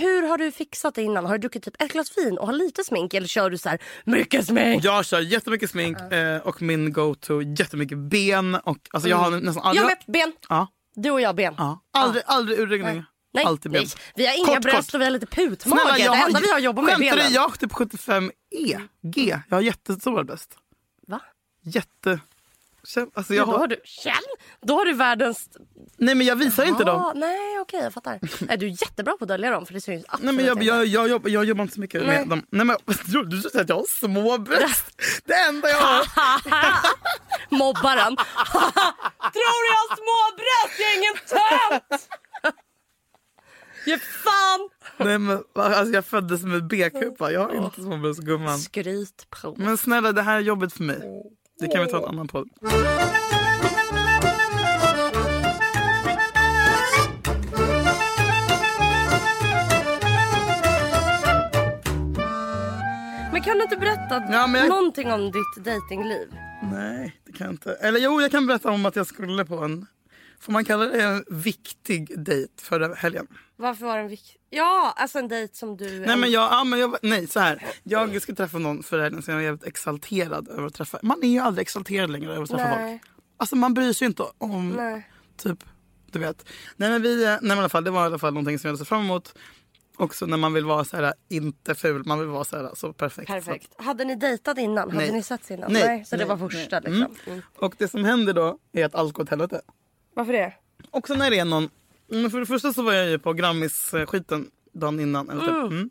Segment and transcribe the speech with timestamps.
[0.00, 1.26] hur har du fixat det innan?
[1.26, 3.68] Har du druckit typ ett glas vin och har lite smink eller kör du så
[3.68, 4.84] här mycket smink?
[4.84, 8.54] Jag kör jättemycket smink eh, och min go-to jättemycket ben.
[8.54, 9.82] Och, alltså, jag har nästan aldrig...
[9.82, 10.32] Jag med ben.
[10.48, 11.54] Ja, Du och jag ben.
[11.58, 11.80] ja.
[11.92, 13.04] Aldrig, aldrig urringning.
[13.34, 13.82] Nej, Alltid ben.
[13.82, 14.94] nej, vi har inga Kort, bröst kort.
[14.94, 15.80] och vi har lite putmage.
[15.80, 17.22] Snälla, jag det enda vi har jobbat med är skämtar du?
[17.22, 17.32] benen.
[17.32, 19.38] Jag har typ 75 E, G.
[19.48, 20.56] Jag har jättestora bröst.
[21.06, 21.20] Va?
[21.62, 22.20] Jätte...
[22.84, 23.66] Känn- Alltså Ja, jag då har har...
[23.66, 24.12] du, känn,
[24.62, 25.48] då har du världens...
[25.98, 27.12] Nej men jag visar inte dem.
[27.16, 28.18] Nej okej jag fattar.
[28.46, 30.62] Nej, du är jättebra på att dölja dem för det syns absolut Nej men jag,
[30.62, 32.18] jag, jag, jobbar, jag jobbar inte så mycket Nej.
[32.18, 32.46] med dem.
[32.50, 35.02] Nej men du, du säger att jag har små bröst.
[35.24, 36.04] Det enda jag har.
[37.58, 38.16] Mobbaren.
[39.32, 40.80] Tror du jag har små bröst?
[40.80, 42.08] Jag är ingen tönt!
[43.86, 44.68] Ge fan!
[44.96, 47.32] Nej men alltså jag föddes med B-kupa.
[47.32, 48.58] Jag har inte små bröst gumman.
[48.58, 49.58] Skrytprov.
[49.58, 51.00] Men snälla det här är jobbet för mig.
[51.60, 52.48] Det kan vi ta en annan podd.
[63.32, 66.34] Men kan du inte berätta Ja, men jag- någonting om ditt datingliv?
[66.72, 67.72] Nej det kan jag inte.
[67.74, 69.86] Eller jo jag kan berätta om att jag skulle på en,
[70.40, 73.26] får man kalla det en viktig dejt förra helgen?
[73.56, 74.40] Varför var den viktig?
[74.50, 76.00] Ja, alltså en dejt som du...
[76.00, 77.66] Nej men jag, ja, men jag, nej så här.
[77.82, 80.98] Jag ska träffa någon förra helgen så jag är jävligt exalterad över att träffa.
[81.02, 82.98] Man är ju aldrig exalterad längre över att träffa Nej.
[83.02, 83.12] folk.
[83.36, 85.10] Alltså man bryr sig inte om Nej.
[85.36, 85.64] typ,
[86.10, 86.48] du vet.
[86.76, 88.68] Nej men vi, nej men i alla fall det var i alla fall någonting som
[88.68, 89.34] jag hade sett fram emot.
[89.96, 92.92] Också när man vill vara så här inte ful, man vill vara så här så
[92.92, 93.28] perfekt.
[93.28, 93.74] Så Perfekt.
[93.76, 94.90] Hade ni dejtat innan?
[94.90, 95.12] Hade Nej.
[95.12, 95.72] ni setts innan?
[95.72, 96.04] Nej.
[96.04, 96.36] Så det Nej.
[96.36, 96.92] var första Nej.
[96.92, 97.16] liksom.
[97.26, 97.42] Mm.
[97.56, 99.60] Och det som händer då är att allt går åt helvete.
[100.20, 100.52] Varför det?
[100.90, 101.68] Också när det är någon...
[102.08, 105.30] Men för det första så var jag ju på Grammis-skiten dagen innan.
[105.30, 105.50] Eller typ.
[105.72, 105.90] mm.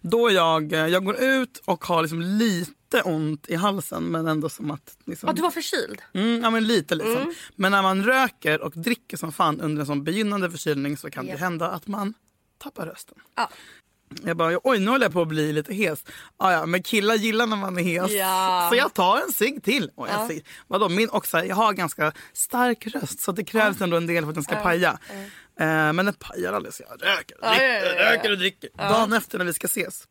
[0.00, 4.48] Då jag, eh, jag går ut och har liksom lite ont i halsen men ändå
[4.48, 4.96] som att...
[5.04, 6.02] Liksom, Ja, du var förkyld?
[6.14, 7.34] mm, ja, men lite liksom.
[7.56, 11.26] Men när man röker och dricker som fan under en sån begynnande förkylning så kan
[11.26, 11.32] Ja.
[11.32, 12.14] det hända att man
[12.58, 13.18] tappar rösten.
[13.34, 13.50] Ja.
[14.24, 16.04] Jag bara, oj nu håller jag på att bli lite hes.
[16.36, 18.12] Ah, ja, men killar gillar när man är hes.
[18.12, 18.68] Ja.
[18.72, 19.90] Så jag tar en cigg till.
[19.94, 20.28] Och en Ja.
[20.28, 20.46] cigg.
[20.66, 24.28] Vadå, min också, jag har ganska stark röst så det krävs ändå en del för
[24.28, 24.98] att den ska paja.
[25.60, 28.12] Eh, men den pajar aldrig så jag röker och Ja, dricker, ja, ja, ja.
[28.16, 28.70] röker och dricker.
[28.76, 30.04] Dagen efter när vi ska ses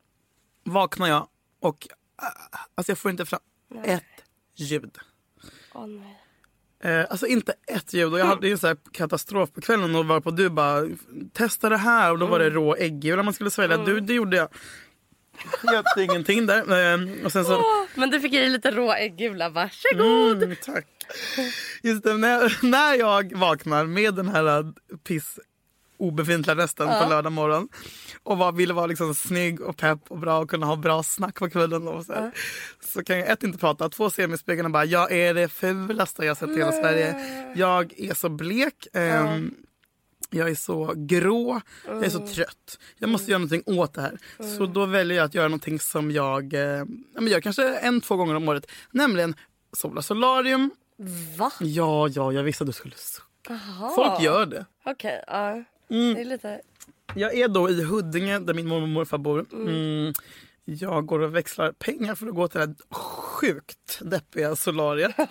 [0.63, 1.27] vaknar jag
[1.61, 2.25] och ah,
[2.75, 3.39] alltså jag får inte fram
[3.83, 4.03] ett
[4.55, 4.97] ljud.
[5.73, 6.21] Nej.
[6.85, 8.13] Eh, alltså inte ett ljud.
[8.13, 10.87] Och jag hade ju en sån här katastrof på kvällen och var på du bara
[11.33, 13.77] testa det här och då var det rå äggula man skulle svälja.
[13.77, 14.49] Du, det gjorde jag.
[15.61, 16.93] Hade ingenting där.
[16.93, 19.49] Eh, och sen så, Åh, men du fick i dig lite rå äggula.
[19.49, 20.43] Varsågod.
[20.43, 20.87] mm, tack.
[21.83, 24.73] Just det, när, när jag vaknar med den här
[25.07, 25.39] piss
[25.97, 27.67] obefintliga rösten på lördag morgon
[28.23, 31.35] och var, ville vara liksom snygg och pepp och bra och kunna ha bra snack
[31.39, 31.87] på kvällen.
[31.87, 32.31] Och så, här,
[32.93, 35.33] så kan jag ett inte prata, två se mig i spegeln och bara jag är
[35.33, 37.15] det fulaste jag sett i hela Sverige.
[37.55, 38.87] Jag är så blek.
[38.93, 39.55] ehm,
[40.29, 42.79] Jag är så grå, jag är så trött.
[42.97, 44.17] Jag måste göra någonting åt det här.
[44.57, 46.83] Så då väljer jag att göra någonting som jag eh,
[47.15, 48.71] ja, gör kanske en, två gånger om året.
[48.91, 49.35] Nämligen
[49.77, 50.71] sola solarium.
[51.37, 51.51] Va?
[51.59, 53.59] Ja, ja, jag visste att du skulle sucka.
[53.95, 54.65] Folk gör det.
[54.85, 55.63] Okej, ja.
[55.89, 56.13] Mm.
[56.13, 56.61] Det är lite...
[57.15, 59.45] Jag är då i Huddinge där min mormor och morfar bor.
[59.53, 60.13] Mm.
[60.65, 65.15] Jag går och växlar pengar för att gå till det här sjukt deppiga solariet.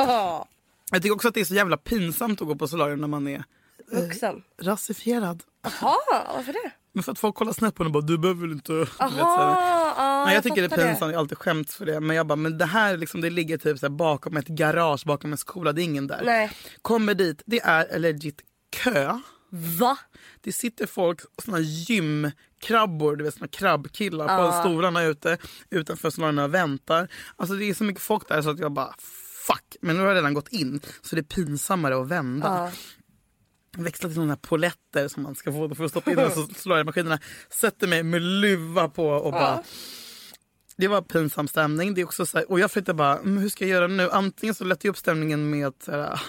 [0.93, 3.29] Jag tycker också att det är så jävla pinsamt att gå på solarium när man
[3.29, 3.45] är
[3.93, 4.43] Vuxen.
[4.63, 5.43] rasifierad.
[5.63, 5.97] Jaha,
[6.35, 6.71] varför det?
[6.93, 8.73] Men för att folk kollar snett på en och bara du behöver väl inte...
[8.73, 12.01] Du vet, ja, Nej, jag tycker det är pinsamt, jag har alltid skämt för det.
[12.01, 15.33] Men jag bara, men det här liksom, det ligger typ så bakom ett garage, bakom
[15.33, 16.23] en skola, det är ingen där.
[16.25, 16.51] Nej.
[16.83, 18.41] Kommer dit, det är legit
[18.71, 19.21] kö.
[19.55, 19.99] Va?
[20.41, 25.39] Det sitter folk, såna gymkrabbor, du vet såna krabbkillar på stolarna ute
[25.71, 27.09] utanför salongerna och väntar.
[27.37, 28.95] Alltså det är så mycket folk där så att jag bara
[29.47, 29.77] fuck.
[29.81, 32.49] Men nu har jag redan gått in så det är pinsammare att vända.
[32.49, 32.71] Ja.
[33.83, 36.47] Växla till såna här poletter som man ska få för att stoppa in och så
[36.57, 37.19] slår jag i maskinerna.
[37.51, 39.63] Sätter mig med luva på och bara
[40.77, 41.95] det var pinsam stämning.
[41.95, 44.11] Det är också så här, och jag försökte bara, mm, hur ska jag göra nu?
[44.11, 46.21] Antingen så lättar jag upp stämningen med att så här,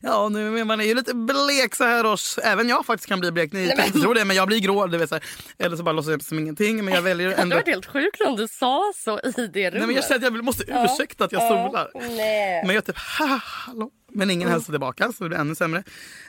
[0.00, 2.38] Ja, nu är man är ju lite blek så här års.
[2.38, 3.52] Även jag faktiskt kan bli blek.
[3.52, 4.86] Ni kan inte tro det, men jag blir grå.
[4.86, 5.24] Det vet, så här.
[5.58, 6.84] Eller så bara låtsas jag som ingenting.
[6.84, 7.56] Men jag väljer Det ändå...
[7.56, 9.72] var helt sjukt om du sa så i det rummet.
[9.72, 11.90] Nej, men jag känner att jag måste ursäkta att jag solar.
[11.94, 12.62] Nej.
[12.66, 13.90] Men jag typ, ha, hallå.
[14.12, 15.82] Men ingen hälsar tillbaka, så det blir ännu sämre.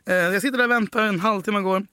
[0.05, 1.85] Eh, jag sitter där och väntar, en halvtimme går.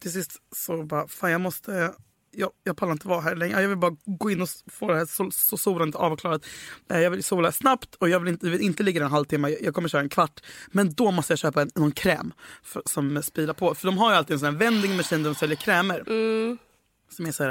[0.00, 1.92] Till sist så bara, fan jag måste...
[2.36, 3.62] Jag, jag pallar inte vara här längre.
[3.62, 6.46] Jag vill bara gå in och få det här sol, så solandet avklarat.
[6.86, 9.56] Jag vill sola snabbt och jag vill inte, vill inte ligga där en halvtimme.
[9.60, 10.40] Jag, kommer köra en kvart.
[10.68, 12.32] Men då måste jag köpa en, någon kräm
[12.62, 13.74] för, som spilar på.
[13.74, 16.04] För de har ju alltid en sån här vending machine där de säljer krämer.
[17.10, 17.50] Som är så här,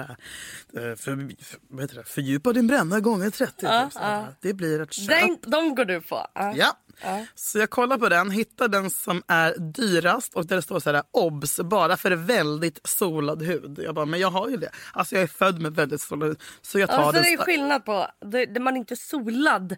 [0.73, 2.03] eh, för, för, vad heter det?
[2.03, 3.53] fördjupa din bränna gånger 30.
[3.53, 4.35] typ, så här.
[4.41, 5.07] Det blir ett köp.
[5.07, 6.27] Den, de går du på.
[6.33, 6.77] Ja.
[7.01, 10.79] Ja, Så jag kollar på den, hittar den som är dyrast och där det står
[10.79, 13.79] så här obs bara för väldigt solad hud.
[13.83, 14.69] Jag bara, men jag har ju det.
[14.93, 16.41] Alltså jag är född med väldigt solad hud.
[16.61, 17.23] Så jag tar Ja, så den.
[17.23, 18.07] det är skillnad på,
[18.53, 19.75] det man är inte solad.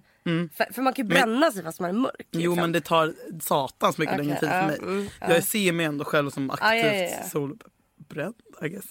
[0.58, 2.28] För, för man kan ju bränna sig fast man är mörk.
[2.32, 2.56] Jo liksom.
[2.56, 4.78] men det tar satans mycket Okej, längre tid för mig.
[4.82, 7.30] mm, Jag ser mig ändå själv som aktivt ja, ja, ja.
[7.30, 8.86] solbränd I guess.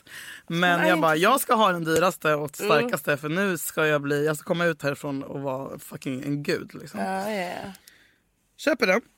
[0.46, 2.70] Men Ja, jag bara, jag ska ha den dyraste och Mm.
[2.70, 6.42] starkaste för nu ska jag bli, jag ska komma ut härifrån och vara fucking en
[6.42, 7.00] gud liksom.
[7.00, 7.50] Ja, ja,
[8.58, 8.64] ja.
[8.70, 9.02] Köper den.
[9.02, 9.13] S-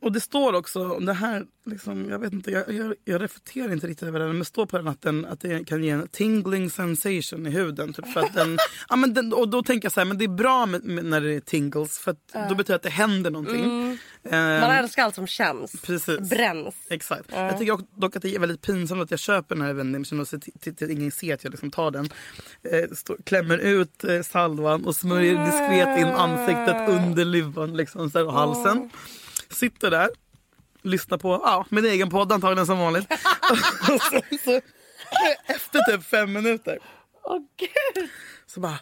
[0.00, 3.72] Och det står också om det här, liksom, jag vet inte, jag, jag, jag reflekterar
[3.72, 5.90] inte riktigt över det men det står på den att, den att det kan ge
[5.90, 7.92] en tingling sensation i huden.
[7.92, 8.58] Typ, för att den,
[8.88, 11.04] ja, men den, och då tänker jag så här, men det är bra med, med,
[11.04, 13.68] när det är tingles för att då betyder det att det händer någonting.
[13.68, 13.98] Man
[14.32, 15.72] Ehm, älskar allt som känns.
[15.82, 16.30] precis.
[16.30, 16.74] Bränns.
[16.90, 17.24] Exakt.
[17.30, 20.28] Jag tycker dock- att det är väldigt pinsamt att jag köper den här Vendition och
[20.28, 22.08] ser ingen ser att jag liksom tar den.
[22.62, 28.32] Eh, stå, klämmer ut eh, salvan och smörjer diskret in ansiktet under luvan liksom, och
[28.32, 28.90] halsen.
[29.52, 30.08] Sitter där,
[30.82, 33.06] lyssnar på ja, min egen podd antagligen som vanligt.
[33.92, 34.60] och sen så,
[35.46, 36.78] efter typ fem minuter
[37.24, 38.08] Åh gud.
[38.46, 38.78] så bara...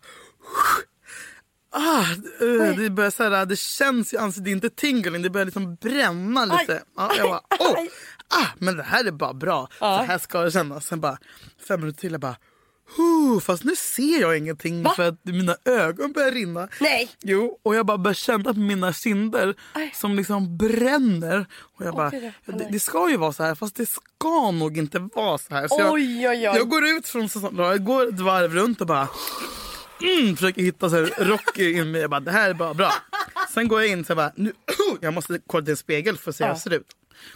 [1.73, 2.05] Ah,
[2.41, 5.45] eh, det börjar så här, det känns i ansiktet, det är inte tingling, det börjar
[5.45, 6.83] liksom bränna lite.
[6.97, 7.87] Ja, jag bara, oh,
[8.29, 9.69] ah, men det här är bara bra.
[9.79, 10.87] Så här ska det kännas.
[10.87, 11.19] Sen bara
[11.69, 12.37] fem minuter till, jag bara,
[13.43, 14.93] fast nu ser jag ingenting Va?
[14.97, 16.69] för att mina ögon börjar rinna.
[16.81, 17.11] Nej.
[17.23, 19.93] Jo, och jag bara börjar känna på mina kinder Aj.
[19.95, 21.47] som liksom bränner.
[21.77, 24.51] Och jag bara, jag ja, det, det ska ju vara så här fast det ska
[24.51, 25.69] nog inte vara så här.
[25.69, 26.43] Så jag, Oj, oj, oj.
[26.43, 29.09] jag går ut från jag går ett varv runt och bara
[30.03, 32.01] mm, försöker hitta så här Rocky in mig.
[32.01, 32.93] Jag bara, det här är bara bra.
[33.55, 34.53] Sen går jag in så jag bara, nu,
[35.01, 36.87] jag måste kolla till en spegel för att se hur jag ser ut.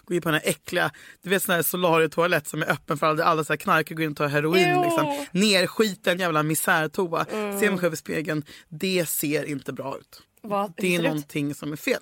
[0.04, 0.90] Går in på den här äckliga,
[1.22, 4.04] du vet sån här Solarietoalett som är öppen för alla, alla så här knarkare går
[4.04, 4.80] in och tar heroin.
[4.82, 5.26] Liksom.
[5.32, 7.24] Nerskiten jävla misärtoa.
[7.24, 10.22] Ser mig själv i spegeln, det ser inte bra ut.
[10.42, 11.02] Hur Det är det ut?
[11.04, 12.00] någonting som är fel.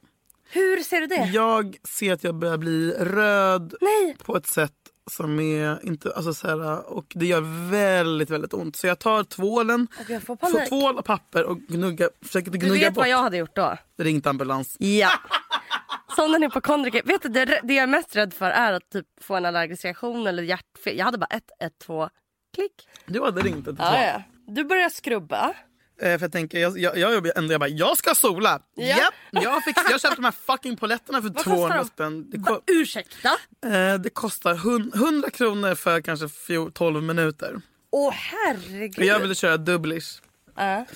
[0.50, 1.30] Hur ser du det?
[1.32, 4.16] Jag ser att jag börjar bli röd Nej.
[4.24, 4.72] på ett sätt
[5.10, 8.76] som är inte, alltså så här, och det gör väldigt väldigt ont.
[8.76, 12.58] Så jag tar tvålen, Och jag får får tvål och papper och gnugga, försöker Du
[12.58, 13.02] gnugga vet bort.
[13.02, 13.76] vad jag hade gjort då?
[13.99, 14.76] Ringt ambulans.
[14.78, 15.10] Ja.
[16.16, 17.02] Den hypokondriker.
[17.04, 19.84] Vet du, det, det jag är mest rädd för är att typ få en allergisk
[19.84, 20.99] reaktion eller hjärtfel.
[20.99, 22.08] Jag hade bara ett, ett, två,
[22.55, 22.88] klick.
[23.06, 24.22] Du hade ringt ett Ja, ja.
[24.46, 25.55] Du börjar skrubba.
[26.00, 28.62] Eh, för jag tänker, jag, jag, jag, ändå, jag bara, jag ska sola!
[28.75, 28.85] Ja.
[28.85, 31.85] Japp, jag, fick, jag köpte de här fucking poletterna för Vad 200 kostar de?
[31.89, 32.31] spänn.
[32.31, 33.29] Det, ko- ursäkta?
[33.65, 37.61] eh, det kostar hun- 100 kronor för kanske fjol- 12 minuter.
[37.91, 38.99] Åh herregud.
[38.99, 40.21] Och jag ville köra dubblish.
[40.56, 40.87] Ja.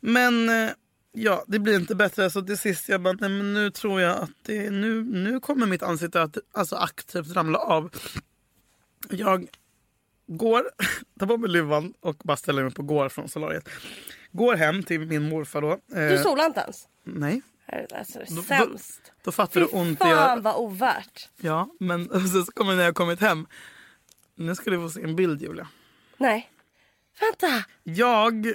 [0.00, 0.70] Men eh,
[1.12, 2.30] ja, det blir inte bättre.
[2.30, 5.66] Så till sist jag bara, nej, men nu tror jag att det, nu, nu kommer
[5.66, 7.90] mitt ansikte att alltså, aktivt ramla av.
[9.10, 9.48] Jag
[10.26, 10.70] går,
[11.18, 13.68] tar på mig luvan och bara ställer mig på går från solariet.
[14.32, 15.78] Går hem till min morfar då.
[15.86, 16.88] Du Eh, solar inte ens?
[17.04, 17.42] nej,
[17.94, 19.12] Alltså, det är Då- sämst.
[19.24, 20.40] då fattar Fy du ont fan gör.
[20.40, 21.28] vad ovärt.
[21.40, 23.46] Ja, men och så kommer när jag kommit hem.
[24.34, 25.68] Nu ska du få se en bild Julia.
[26.16, 26.50] Nej.
[27.20, 27.64] Vänta.
[27.82, 28.46] Jag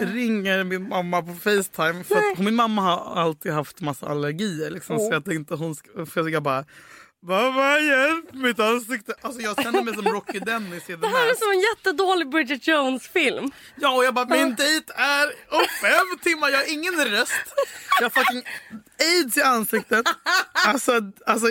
[0.00, 4.70] ringer min mamma på Facetime för att min mamma har alltid haft massa allergier.
[4.70, 5.12] Liksom, Så Åh.
[5.12, 6.64] jag tänkte hon ska, för jag bara
[7.26, 9.14] Mamma hjälp mitt ansikte.
[9.22, 12.28] Alltså jag känner mig som Rocky Dennis i The Det här är som en jättedålig
[12.30, 13.50] Bridget Jones-film.
[13.76, 16.48] Ja och jag bara min dejt är om fem timmar.
[16.48, 17.54] Jag har ingen röst.
[18.00, 18.42] Jag har fucking
[19.00, 20.06] aids i ansiktet.
[20.66, 20.92] Alltså,
[21.26, 21.46] alltså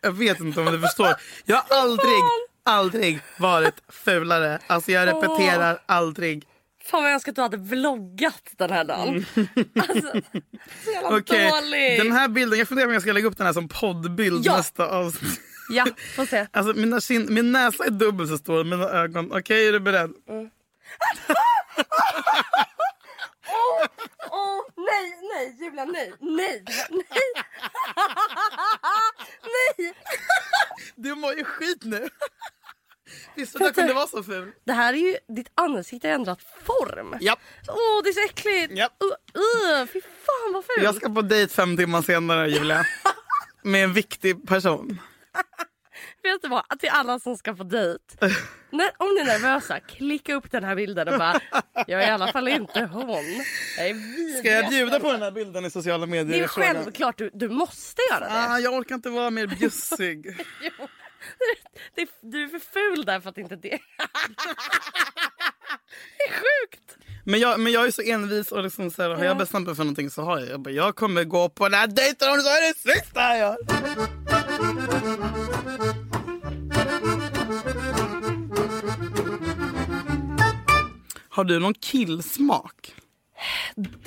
[0.00, 1.14] jag vet inte om du förstår.
[1.44, 2.22] Jag har aldrig,
[2.64, 4.58] aldrig varit fulare.
[4.66, 6.44] Alltså jag repeterar aldrig.
[6.84, 9.26] Fan vad jag önskar att du hade vloggat den här dagen.
[9.74, 10.12] Alltså,
[10.84, 11.18] så jävla Mm.
[11.22, 11.98] Okej, dålig.
[11.98, 14.56] den här bilden, jag funderar om jag ska lägga upp den här som poddbild Ja.
[14.56, 15.40] nästa avsnitt.
[15.72, 16.46] Ja, får se.
[16.52, 19.32] Alltså mina kin- min näsa är dubbelt så stor, mina ögon.
[19.32, 20.10] Okej, är du beredd?
[24.30, 27.04] Åh, nej, nej, Julia, nej, nej, nej.
[29.78, 29.94] nej.
[30.96, 32.08] Du mår ju skit nu.
[33.34, 34.52] Visste du att jag kunde vara så ful?
[34.64, 37.16] Det här är ju, ditt ansikte har ändrat form.
[37.20, 37.38] Japp.
[37.68, 38.78] Åh, det är så äckligt.
[38.78, 38.92] Japp.
[39.02, 40.84] Uh, uh, fy fan vad fult.
[40.84, 42.84] Jag ska på dejt fem timmar senare, Julia.
[43.62, 45.00] Med en viktig person.
[46.22, 46.78] Vet du vad?
[46.78, 48.04] Till alla som ska på dejt.
[48.70, 51.40] När, om ni är nervösa, klicka upp den här bilden och bara
[51.86, 53.44] Jag är i alla fall inte hon.
[53.78, 54.38] Jag är.
[54.38, 56.38] Ska jag bjuda på den här bilden i sociala medier?
[56.38, 58.48] Det är självklart, du, du måste göra det.
[58.48, 60.46] Ah, jag orkar inte vara mer bjussig.
[60.62, 60.86] Jo.
[61.94, 62.08] det.
[62.20, 63.68] Du är för ful där för att inte det.
[66.18, 66.96] det är sjukt.
[67.24, 69.76] Men jag, men jag är så envis och liksom så här, har jag bestämt mig
[69.76, 70.48] för någonting så har jag.
[70.48, 73.36] Jag, bara, jag kommer gå på den här dejten om det så är det sista
[73.36, 73.56] jag.
[81.28, 82.94] Har du någon killsmak?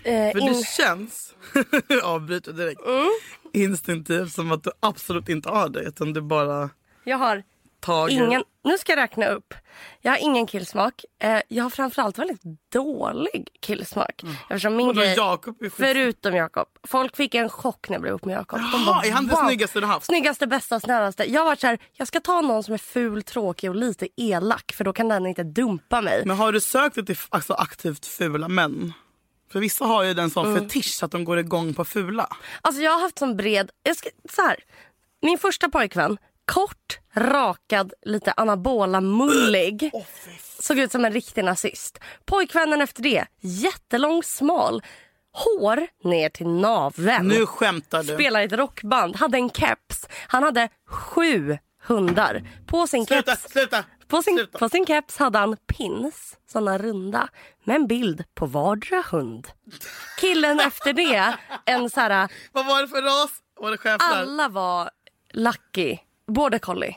[0.04, 0.54] eh, För in...
[0.54, 1.36] det känns,
[2.04, 3.10] avbryter direkt, Mm.
[3.54, 5.82] instinktivt som att du absolut inte har det.
[5.82, 6.70] Utan du bara
[7.04, 7.44] Jag har
[7.80, 8.26] tager.
[8.26, 8.44] ingen...
[8.64, 9.54] Nu ska jag räkna upp.
[10.02, 11.06] Jag har ingen killsmak.
[11.20, 12.42] Eh, jag har framförallt väldigt
[12.74, 14.22] dålig killsmak.
[14.50, 15.16] Eftersom min grej...
[15.60, 15.74] Skit...
[15.74, 16.68] Förutom Jakob.
[16.88, 18.60] Folk fick en chock när jag blev ihop med Jakob.
[18.60, 20.06] De Jaha, bara, är han "Wow." snyggaste du haft?
[20.06, 21.32] Snyggaste, bästa, snällaste.
[21.32, 24.72] Jag varit så här, jag ska ta någon som är ful, tråkig och lite elak
[24.78, 26.24] för då kan den inte dumpa mig.
[26.26, 28.94] Men har du sökt dig till alltså, aktivt fula män?
[29.52, 30.70] För vissa har ju den sån Mm.
[30.70, 32.28] fetisch att de går igång på fula.
[32.62, 33.72] Alltså jag har haft sån bred...
[33.84, 34.56] Jag ska, så här,
[35.22, 39.92] min första pojkvän, kort, rakad, lite anabola mullig.
[40.60, 42.00] Såg ut som en riktig nazist.
[42.26, 44.84] Pojkvännen efter det, jättelång, smal.
[45.32, 47.28] Hår ner till naveln.
[47.28, 48.14] Nu skämtar du.
[48.14, 49.16] Spelar i ett rockband.
[49.16, 50.08] Hade en keps.
[50.28, 52.42] Han hade sju hundar.
[52.68, 53.84] På sin Sluta, keps sluta!
[54.08, 54.58] på sin, Sluta.
[54.60, 57.28] på sin keps hade han pins, såna runda,
[57.64, 59.48] med en bild på vardera hund.
[60.22, 61.34] Killen efter det,
[61.66, 63.32] en så här, Vad var det för ras?
[63.60, 64.08] Var det schäfrar?
[64.22, 64.90] alla var
[65.34, 65.98] lucky,
[66.28, 66.96] border collie.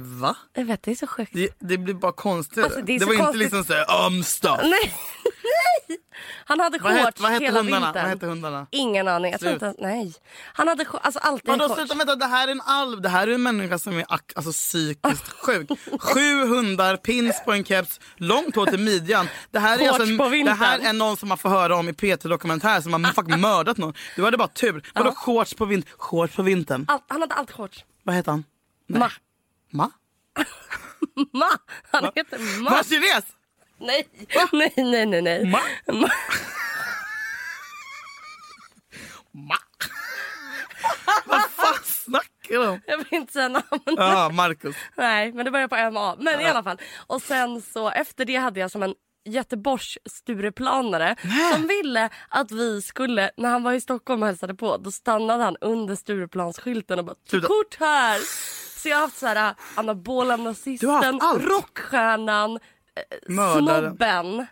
[0.00, 0.36] Va?
[0.52, 1.32] Jag vet, det är så sjukt.
[1.34, 2.64] Det, det blir bara konstigt.
[2.64, 3.42] Alltså, det det var inte konstigt.
[3.42, 4.60] liksom såhär um stuff.
[4.62, 4.92] Nej,
[5.24, 5.98] nej!
[6.44, 7.86] Han hade shorts hette, vad hela hundarna?
[7.86, 8.02] vintern.
[8.02, 8.66] Vad hette hundarna?
[8.70, 9.34] Ingen aning.
[9.40, 10.14] Jag inte, nej.
[10.52, 13.00] Han hade alltså alltid Vadå sluta vänta, det här är en alv.
[13.00, 15.68] Det här är en människa som är alltså, psykiskt sjuk.
[16.00, 19.28] Sju hundar, pins på en keps, långt hår till midjan.
[19.50, 21.92] Det här, är alltså, på det här är någon som man får höra om i
[21.92, 23.94] P3 Dokumentär som har faktiskt mördat någon.
[24.16, 24.90] Du hade bara tur.
[24.94, 25.92] Vadå shorts på vintern?
[25.98, 26.84] Shorts på vintern?
[26.88, 27.84] Allt, han hade alltid shorts.
[28.08, 28.44] Vad heter han?
[28.86, 29.00] Nej.
[29.00, 29.10] Ma.
[29.70, 29.90] Ma?
[31.38, 31.48] Ma.
[31.90, 32.70] Han heter Ma.
[32.70, 33.24] Ma kines?
[33.78, 34.08] Nej.
[34.52, 35.44] nej, nej, nej, nej.
[35.44, 35.60] Ma?
[35.86, 36.08] Ma.
[39.32, 39.56] Ma?
[41.24, 42.80] Vad fan snackar du om?
[42.86, 43.64] Jag vill inte säga namn.
[43.84, 44.76] Ja, Marcus.
[44.96, 46.16] Nej, men det börjar på MA.
[46.18, 46.80] Men i alla fall.
[47.06, 48.94] Och sen så efter det hade jag som en
[49.28, 51.16] Göteborgs Stureplanare
[51.52, 55.44] som ville att vi skulle, när han var i Stockholm och hälsade på, då stannade
[55.44, 57.46] han under Stureplansskylten och bara Sluta.
[57.46, 58.18] kort här.
[58.78, 62.50] Så jag har haft så här anabola Du har nazisten, rockstjärnan,
[62.94, 63.84] eh, Mördaren.
[63.90, 64.46] snobben.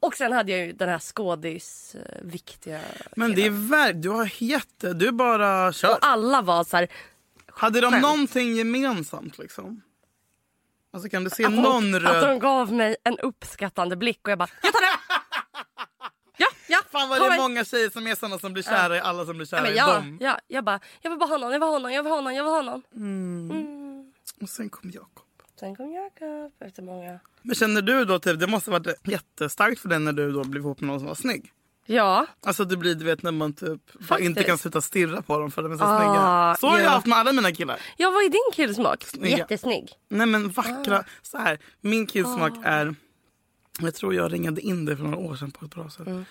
[0.00, 2.80] Och sen hade jag ju den här skådis viktiga
[3.16, 5.90] Men det är verk, du har jätte, du bara kör.
[5.90, 6.88] Och alla var så här,
[7.46, 9.82] Hade de någonting gemensamt liksom?
[10.92, 12.16] Alltså kan du se att, någon de, röd?
[12.16, 14.86] att de gav mig en uppskattande blick och jag bara, jag tar det!
[16.36, 16.78] Ja, ja.
[16.90, 19.36] Fan vad det är många tjejer som är såna som blir kära i alla som
[19.36, 20.18] blir kära Ja, men i ja, dem.
[20.20, 22.20] ja, jag bara, jag vill bara ha någon, jag vill ha någon, jag vill ha
[22.20, 24.12] någon, jag vill ha någon.
[24.42, 25.26] Och sen kom Jakob.
[25.60, 27.20] Sen kom Jakob efter många.
[27.42, 30.62] Men känner du då typ, det måste varit jättestarkt för dig när du då blev
[30.62, 31.52] ihop med någon som var snygg?
[31.94, 33.80] Ja, Alltså det blir du vet när man typ
[34.20, 36.56] inte kan sluta stirra på dem för de är så Ah, snygga.
[36.60, 36.90] Så har jag ja.
[36.90, 37.80] haft med alla mina killar.
[37.96, 39.04] jag var i din killsmak.
[39.04, 39.38] Snygga.
[39.38, 39.88] Jättesnygg.
[40.08, 41.04] Nej men vackra, Ah.
[41.22, 41.58] så här.
[41.80, 42.94] Min killsmak är,
[43.80, 46.06] jag tror jag ringade in det för några år sedan på ett bra sätt.
[46.06, 46.24] Mm.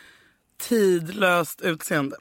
[0.62, 2.18] Tidlöst utseende.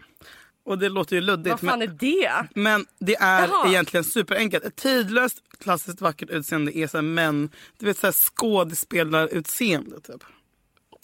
[0.64, 1.50] Och det låter ju luddigt.
[1.50, 2.48] Vad fan men, är det?
[2.54, 3.68] men det är Jaha.
[3.68, 4.64] egentligen superenkelt.
[4.64, 10.24] Ett tidlöst klassiskt vackert utseende är så här män, du vet så här skådespelarutseende typ.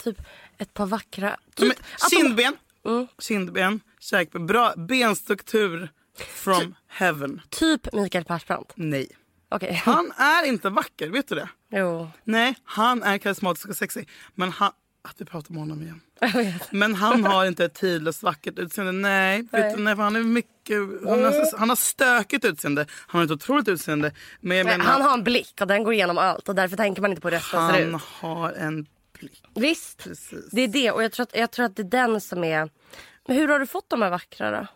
[0.03, 0.17] Typ
[0.57, 1.37] ett par vackra...
[1.59, 2.53] Men, Typ, att de- kindben,
[2.85, 3.07] Mm.
[3.19, 7.41] kindben, käkben, bra benstruktur from heaven.
[7.49, 8.71] Typ Mikael Persbrandt.
[8.75, 9.07] Nej.
[9.49, 9.73] Okej.
[9.85, 11.49] Han är inte vacker, vet du det?
[11.71, 12.09] Jo.
[12.23, 14.09] Nej, han är karismatisk och sexig.
[14.35, 14.71] Men han...
[15.07, 16.01] Att vi pratar om honom igen.
[16.71, 18.91] Men han har inte ett tidlöst vackert utseende.
[18.91, 19.73] Nej, vet Nej.
[19.77, 20.77] du, nej för han är mycket...
[21.07, 22.85] Han har, han har stökigt utseende.
[23.07, 24.11] Han har ett otroligt utseende.
[24.39, 27.01] Men Men menar, han har en blick och den går igenom allt och därför tänker
[27.01, 28.01] man inte på hur rösten ser han ut.
[28.01, 28.85] har en
[29.19, 29.43] blick.
[29.55, 30.49] Visst, Precis.
[30.51, 32.69] det är det och jag tror, att, jag tror att det är den som är...
[33.27, 34.67] Men hur har du fått de här vackra då?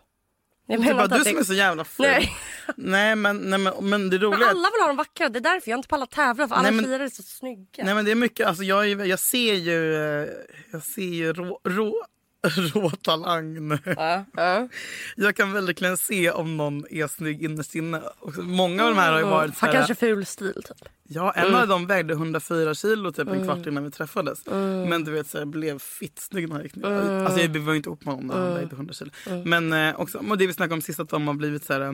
[0.66, 2.06] Jag Det är bara du som är så jävla ful.
[2.06, 2.32] Nej.
[2.76, 5.40] Nej, men, nej, men, men det roliga Men alla vill ha de vackra, det är
[5.40, 7.84] därför jag inte pallar tävla för alla Nej, men- tjejer är så snygga.
[7.84, 10.28] Nej men det är mycket, alltså jag, är- jag ser ju, eh,
[10.72, 12.06] jag ser ju rå, rå,
[12.74, 13.78] rå talang nu.
[13.84, 14.68] Ja, ja.
[15.16, 18.02] Jag kan verkligen se om någon är snygg innerst inne.
[18.18, 20.88] Och Många av de här har ju varit så Han här, kanske ful stil typ.
[21.02, 23.44] Ja, en av dem vägde 104 kilo typ en Mm.
[23.44, 24.46] kvart innan vi träffades.
[24.88, 27.02] Men du vet så här, blev fittsnygg när han gick ner.
[27.02, 27.26] Mm.
[27.26, 29.10] Alltså jag var inte ihop med honom när han vägde 100 kilo.
[29.44, 31.80] Men eh, också, och det vi snackade om sist att de har blivit så här,
[31.80, 31.92] eh,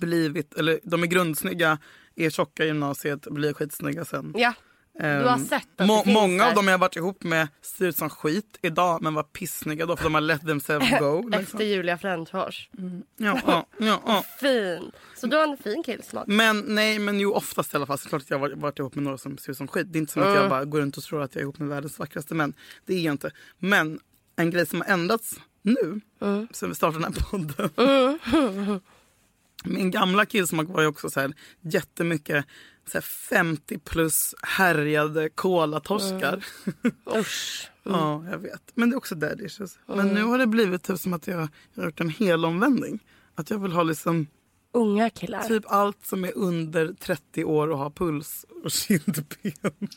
[0.00, 1.78] blivit, eller de är grundsnygga,
[2.16, 4.34] är tjocka i gymnasiet, blir skitsnygga sen.
[4.36, 4.54] Ja,
[5.00, 6.48] Ehm, har sett att det finns Många där.
[6.50, 9.96] av dem jag varit ihop med ser ut som skit idag men var pissnygga då
[9.96, 11.18] för de har let themselves go.
[11.28, 11.60] efter Liksom.
[11.60, 12.70] Julia Frändfors.
[13.16, 14.24] Ja, ja, ja, ja.
[14.40, 14.90] Fin.
[15.16, 16.24] Så du har en fin killsmak.
[16.26, 17.98] Men nej, men jo oftast i alla fall.
[17.98, 19.86] Såklart att jag har varit, ihop med några som ser ut som skit.
[19.92, 20.40] Det är inte som att Mm.
[20.40, 22.52] jag bara går runt och tror att jag är ihop med världens vackraste män.
[22.86, 23.30] Det är jag inte.
[23.58, 24.00] Men
[24.36, 26.48] en grej som har ändrats nu, Mm.
[26.52, 28.80] sen vi startade den här podden.
[29.64, 32.44] Min gamla killsmak var ju också så här jättemycket
[32.90, 36.44] så här 50 plus härjade kolatorskar.
[37.16, 37.70] Usch.
[37.82, 38.62] ja, jag vet.
[38.74, 39.78] Men det är också daddy issues.
[39.86, 42.98] Men nu har det blivit typ som att jag, jag har gjort en hel omvändning.
[43.34, 44.26] Att jag vill ha liksom
[44.74, 45.42] Unga killar.
[45.42, 49.24] typ allt som är under 30 år och har puls och kindben.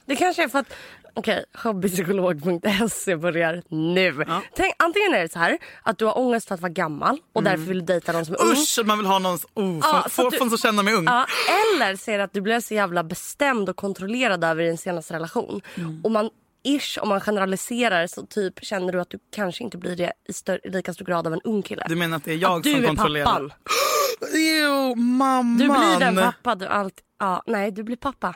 [0.06, 0.74] Det kanske är för att
[1.14, 4.26] Okej, hobbypsykolog.se börjar nu.
[4.28, 4.42] Ja.
[4.56, 7.44] Tänk, antingen är det så här att du har ångest för att vara gammal och
[7.44, 8.52] därför vill du dejta någon som är ung.
[8.52, 11.06] Usch, man vill ha någon oh, Ja, som, du- som känner mig ung.
[11.06, 15.62] Ja, eller det att du blev så jävla bestämd och kontrollerad över din senaste relation.
[15.76, 16.02] Mm.
[16.04, 16.30] Och man
[16.64, 20.34] ish, om man generaliserar så typ känner du att du kanske inte blir det i
[20.34, 21.86] större, lika stor grad av en ung kille.
[21.90, 23.26] Du menar att det är jag att som kontrollerar?
[23.26, 23.52] pappan.
[24.34, 25.58] Jo, mamman.
[25.58, 27.06] Du blir den pappa du alltid...
[27.20, 28.36] Ja, nej, du blir pappa.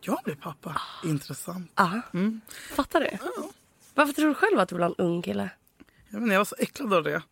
[0.00, 0.70] Jag blir pappa.
[0.70, 1.06] Ah.
[1.08, 1.72] Intressant.
[1.76, 2.00] Ja.
[2.14, 2.40] Mm.
[2.74, 3.10] Fattar du?
[3.94, 5.50] Varför tror du själv att du vill ha en ung kille?
[6.10, 7.22] Jag, inte, jag var så äcklad av det.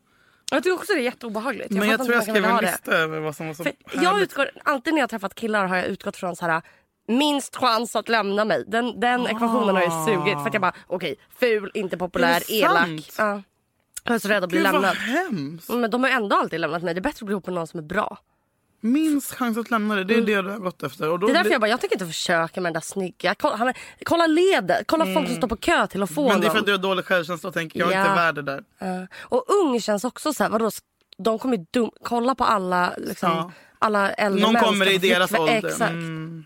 [0.51, 1.71] Jag tycker också det är jätteobehagligt.
[1.71, 3.65] Men jag tror jag skrev en lista över vad som var så.
[3.65, 3.73] För
[4.03, 6.63] jag utgår, alltid när jag har träffat killar har jag utgått från så här
[7.09, 8.65] minst chans att lämna mig.
[8.67, 10.35] Den, den ekvationen har jag sugit.
[10.39, 12.53] För att jag bara, okej, ful, inte populär, Ah.
[12.53, 13.11] Elak.
[13.19, 13.43] Ja.
[14.05, 14.97] Jag är så rädd att bli Gud vad lämnad.
[14.97, 15.69] hemskt.
[15.69, 16.95] Men de har ju ändå alltid lämnat mig.
[16.95, 18.19] Det är bättre att bli ihop med någon som är bra.
[18.81, 20.05] Minst chans att lämna det.
[20.05, 21.11] Det är det du har gått efter.
[21.11, 21.33] Och då Mm.
[21.35, 23.35] Det är därför jag bara, jag tänker inte försöka med den där snygga.
[23.35, 26.33] Kolla, han kolla ledet, kolla folk som står på kö till att få Mm.
[26.33, 28.01] Men det är för att du har dålig självkänsla och tänker jag är Ja.
[28.01, 28.65] inte värd det där.
[28.79, 29.07] Ja.
[29.21, 30.71] Och ung känns också så här, vadå,
[31.19, 33.53] de kommer ju dum, kolla på alla, liksom, Ja.
[33.79, 35.55] alla äldre Någon kommer i deras ålder.
[35.67, 35.91] Exakt.
[35.91, 36.45] Mm.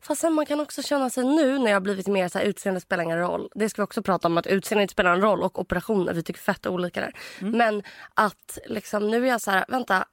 [0.00, 2.46] Fast sen man kan också känna sig nu när jag har blivit mer så här,
[2.46, 3.48] utseende spelar ingen roll.
[3.54, 6.40] Det ska vi också prata om att utseende spelar en roll och operationer, vi tycker
[6.40, 7.12] fett olika där.
[7.40, 7.58] Mm.
[7.58, 7.82] Men
[8.14, 10.04] att liksom nu är jag så här, vänta,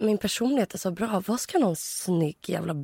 [0.00, 1.22] min personlighet är så bra.
[1.26, 2.74] Vad ska någon snygg jävla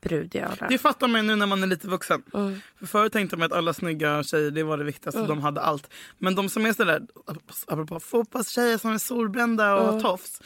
[0.00, 0.30] brud?
[0.68, 2.22] Det fattar man nu när man är lite vuxen.
[2.34, 2.60] Mm.
[2.78, 5.26] För förut tänkte man att alla snygga tjejer det var det viktigaste.
[5.26, 5.90] De hade allt.
[6.18, 7.02] Men de som är sådär,
[7.66, 10.42] apropå fotbollstjejer som är solbrända och tofs.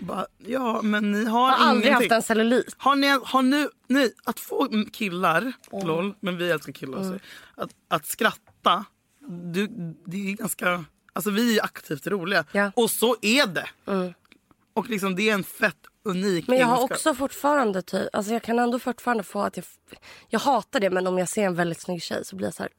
[0.00, 1.60] Bara, ja men ni har, Mm.
[1.60, 2.74] har aldrig haft en cellulit.
[2.78, 5.52] Har ni, har nu, nej, att få killar,
[5.84, 7.14] lol, men vi älskar killar Mm.
[7.14, 7.24] också.
[7.54, 8.84] Att, att skratta,
[9.52, 9.66] du,
[10.06, 12.44] det är ganska, alltså vi är aktivt roliga.
[12.52, 12.60] Ja.
[12.60, 12.72] Mm.
[12.76, 13.68] Och så är det.
[14.74, 16.96] Och liksom det är en fett unik Men jag har egenskap.
[16.96, 19.64] också fortfarande typ, alltså jag kan ändå fortfarande få att jag,
[20.28, 22.62] jag hatar det men om jag ser en väldigt snygg tjej så blir jag så
[22.62, 22.72] här,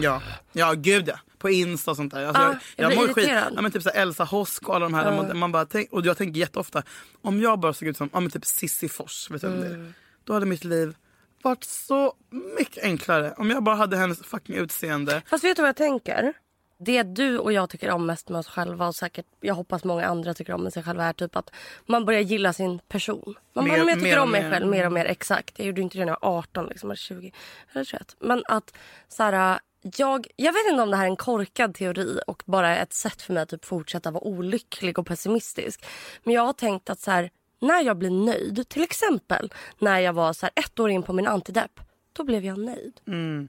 [0.00, 0.22] Ja,
[0.52, 1.18] ja gud ja.
[1.38, 2.24] På Insta och sånt där.
[2.26, 3.16] Alltså, Ja, jag, jag blir mår skit.
[3.16, 3.52] irriterad.
[3.56, 5.34] Ja, men typ så Elsa Hosk och alla de här.
[5.34, 6.82] Man bara tänk, och jag tänker jätteofta,
[7.22, 9.86] om jag bara såg ut som ja, men typ Sissi Fors, vet du det Mm.
[9.86, 9.92] är?
[10.24, 10.96] Då hade mitt liv
[11.42, 12.12] varit så
[12.58, 13.34] mycket enklare.
[13.36, 15.22] Om jag bara hade hennes fucking utseende.
[15.26, 16.32] Fast vet du vad jag tänker?
[16.80, 20.06] Det du och jag tycker om mest med oss själva och säkert jag hoppas många
[20.06, 21.50] andra tycker om med sig själva är typ att
[21.86, 23.34] man börjar gilla sin person.
[23.52, 24.50] Man Mer- bara, men jag tycker mer om mig mer.
[24.50, 25.58] själv mer och mer exakt.
[25.58, 27.32] Jag gjorde inte det när jag var 18 liksom, eller 20
[27.72, 28.16] eller 21.
[28.20, 28.74] Men att
[29.08, 29.58] så här,
[29.96, 33.22] jag, jag vet inte om det här är en korkad teori och bara ett sätt
[33.22, 35.86] för mig att typ fortsätta vara olycklig och pessimistisk.
[36.24, 40.12] Men jag har tänkt att så här, när jag blir nöjd, till exempel när jag
[40.12, 41.80] var så här, ett år in på min antidepp,
[42.12, 43.00] då blev jag nöjd.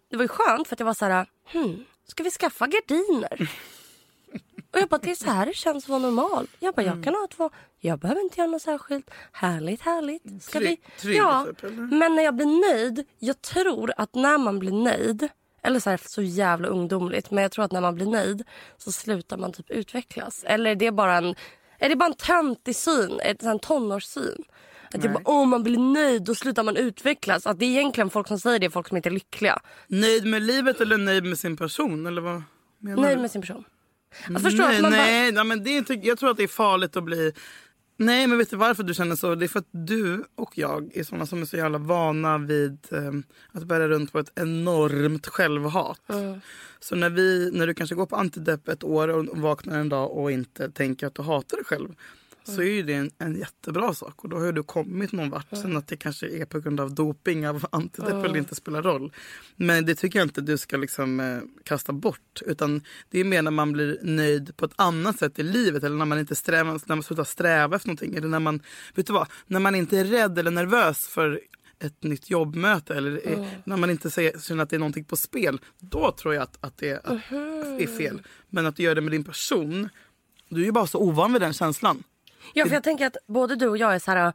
[0.09, 3.49] Det var ju skönt för att jag var så här, hmm, ska vi skaffa gardiner?
[4.73, 6.47] Och jag bara, det är så här det känns att vara normal.
[6.59, 7.49] Jag bara, jag kan ha två.
[7.79, 9.09] Jag behöver inte göra något särskilt.
[9.31, 10.43] Härligt, härligt.
[10.43, 10.79] Ska vi?
[11.03, 13.05] ja, typ, men när jag blir nöjd.
[13.19, 15.27] Jag tror att när man blir nöjd.
[15.63, 17.31] Eller så här, så jävla ungdomligt.
[17.31, 18.43] Men jag tror att när man blir nöjd
[18.77, 20.43] så slutar man typ utvecklas.
[20.43, 21.35] Eller är det bara en,
[21.79, 23.19] är det bara en töntig syn?
[23.23, 24.43] Är det en tonårssyn?
[24.93, 27.47] Att jag bara, åh man blir nöjd, då slutar man utvecklas.
[27.47, 29.59] Att det är egentligen folk som säger det, folk som inte är lyckliga.
[29.87, 32.05] Nöjd med livet eller nöjd med sin person?
[32.05, 32.43] Eller vad
[32.79, 33.63] menar Nöjd med sin person.
[34.29, 36.43] Jag förstår nej, att man bara, nej, nej, men det är jag tror att det
[36.43, 37.33] är farligt att bli...
[37.97, 39.35] Nej, men vet du varför du känner så?
[39.35, 42.77] Det är för att du och jag är såna som är så jävla vana vid
[42.91, 43.11] eh,
[43.51, 46.01] att bära runt på ett enormt självhat.
[46.79, 50.11] Så när, vi, när du kanske går på antidepp ett år och vaknar en dag
[50.11, 51.95] och inte tänker att du hatar dig själv
[52.49, 55.47] så är ju det en, en jättebra sak och då har du kommit någon vart.
[55.51, 59.13] Sen att det kanske är på grund av doping av antidepp eller inte spelar roll.
[59.55, 62.41] Men det tycker jag inte du ska liksom eh, kasta bort.
[62.45, 65.95] Utan det är mer när man blir nöjd på ett annat sätt i livet eller
[65.95, 68.15] när man inte strävar, när man slutar sträva efter någonting.
[68.15, 68.61] Eller när man,
[68.95, 71.41] vet du vad, när man inte är rädd eller nervös för
[71.79, 75.15] ett nytt jobbmöte eller är, när man inte säger, känner att det är någonting på
[75.15, 75.59] spel.
[75.79, 77.31] Då tror jag att, att det att,
[77.81, 78.21] är fel.
[78.49, 79.89] Men att du gör det med din person.
[80.49, 82.03] Du är ju bara så ovan vid den känslan.
[82.53, 84.33] Ja, för jag tänker att både du och jag är så här...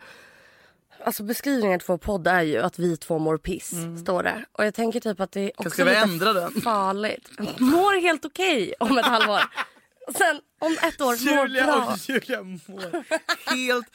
[1.05, 4.45] Alltså beskrivningen till vår podd är ju att vi två mår piss, står det.
[4.53, 6.51] Och jag tänker typ att det är också Ska vi lite ändra den?
[6.53, 7.29] farligt.
[7.59, 9.41] Mår helt okej om ett halvår.
[10.19, 11.85] Sen om ett år mår Julia bra.
[11.85, 13.05] och Julia mår
[13.55, 13.87] helt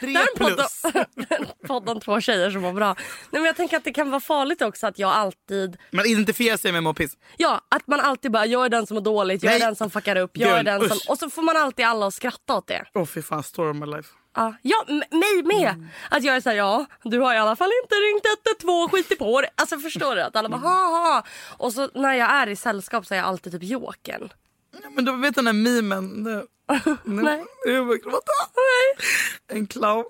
[0.00, 0.82] tre är plus.
[0.82, 2.94] podd, podd om två tjejer som mår bra.
[2.94, 5.76] Nej, men jag tänker att det kan vara farligt också att jag alltid...
[5.90, 7.16] Man identifierar sig med måpiss.
[7.36, 9.66] Ja, att man alltid bara jag är den som mår dåligt, jag är Nej.
[9.66, 10.96] den som fuckar upp, jag är Gud, den som...
[10.96, 11.10] usch.
[11.10, 12.84] Och så får man alltid alla att skratta åt det.
[12.94, 14.08] Åh fy fan, story of my life.
[14.36, 15.70] Ja, ja mig med.
[15.74, 15.88] Mm.
[16.10, 18.22] Att jag är såhär, ja du har i alla fall inte ringt
[18.60, 19.50] 112 och skitit på det.
[19.54, 20.22] Alltså förstår du?
[20.22, 21.24] Att alla bara ha ha.
[21.48, 24.28] Och så när jag är i sällskap så är jag alltid typ jokern.
[24.82, 26.06] Ja, Men du vet den där memen?
[26.06, 26.46] Nu,
[27.04, 27.44] nu, Nej.
[27.64, 28.32] börjar jag gråta.
[29.48, 30.04] En clown.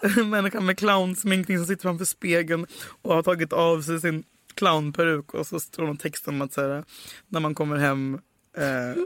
[0.00, 2.66] En människa med clownsminkning som sitter framför spegeln
[3.02, 6.52] och har tagit av sig sin clownperuk och så står det någon text om att
[6.52, 6.84] så här,
[7.28, 8.20] när man kommer hem
[8.56, 9.02] eh,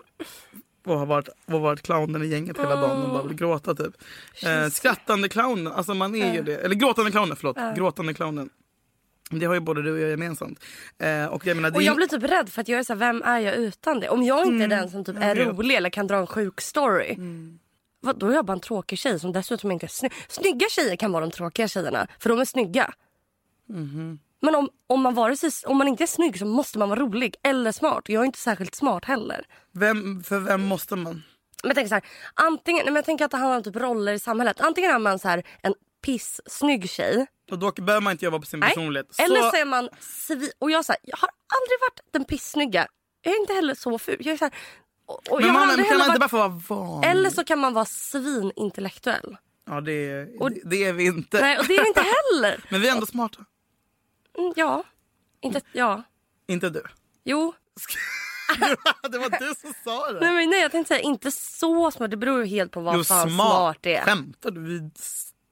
[0.86, 3.94] och har varit, och varit clownen i gänget hela dagen och bara vill gråta typ.
[4.42, 6.56] Eh, skrattande clownen, alltså man är ju det.
[6.56, 7.56] Eller gråtande clownen, förlåt.
[7.76, 8.50] Gråtande clownen.
[9.30, 10.64] Det har ju både du och jag gemensamt.
[10.98, 13.22] Eh, och jag menar, Och jag blir typ rädd för att jag är såhär, vem
[13.22, 14.08] är jag utan det?
[14.08, 15.36] Om jag inte Mm, är den som typ är.
[15.36, 15.56] Mm.
[15.56, 17.16] rolig eller kan dra en sjuk story.
[18.00, 20.12] Vad, då är jag bara en tråkig tjej som dessutom inte är snygg.
[20.28, 22.92] Snygga tjejer kan vara de tråkiga tjejerna för de är snygga.
[23.68, 24.18] Mhm.
[24.40, 27.00] Men om, om, man vare sig, om man inte är snygg så måste man vara
[27.00, 28.02] rolig eller smart.
[28.06, 29.44] Jag är inte särskilt smart heller.
[29.72, 31.22] vem, för vem måste man?
[31.62, 34.12] Men jag tänker så här, antingen, men jag tänker att det handlar om typ roller
[34.12, 34.60] i samhället.
[34.60, 35.74] Antingen är man så här, en
[36.06, 37.26] piss-snygg tjej.
[37.50, 38.68] Och då behöver man inte jobba på sin Nej.
[38.68, 39.06] personlighet.
[39.20, 42.24] Eller Så- så är man svi- Och jag, så här, jag har aldrig varit den
[42.24, 42.86] pissnygga.
[43.22, 44.16] Jag är inte heller så ful.
[44.20, 44.54] Jag är så här,
[45.06, 47.04] och, och Men man, kan man inte bara få vara van?
[47.04, 49.36] Eller så kan man vara svinintellektuell.
[49.66, 51.40] Ja, det är, Och- det, det är vi inte.
[51.40, 52.00] Nej, och det är vi inte
[52.34, 52.64] heller.
[52.70, 53.44] Men vi är ändå smarta.
[54.38, 54.84] Mm, ja.
[55.40, 56.02] Inte, ja.
[56.48, 56.82] Inte du.
[57.24, 57.54] Jo.
[59.10, 60.20] det var du som sa det.
[60.20, 62.10] Nej, men nej, jag tänkte säga inte så smart.
[62.10, 63.48] Det beror ju helt på vad Jo, fan smart.
[63.50, 64.04] smart det är.
[64.04, 64.90] Skämtar du?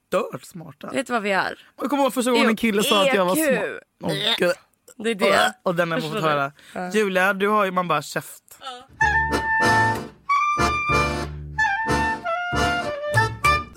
[0.07, 0.91] Stört smarta.
[0.91, 1.53] Vet du vad vi är?
[1.77, 3.81] Och Jag kommer ihåg första gången en kille sa att jag var EQ.
[4.01, 4.13] smart.
[4.39, 4.53] Gud.
[4.97, 5.53] Det är det.
[5.63, 6.53] Och den har jag fått höra.
[6.95, 8.43] Julia, du har ju man bara käft.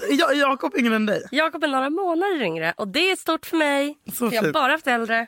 [0.10, 1.24] Ja, Jakob yngre än dig.
[1.32, 3.98] Jakob är några månader yngre och det är stort för mig.
[4.14, 5.28] Så För jag har bara haft äldre.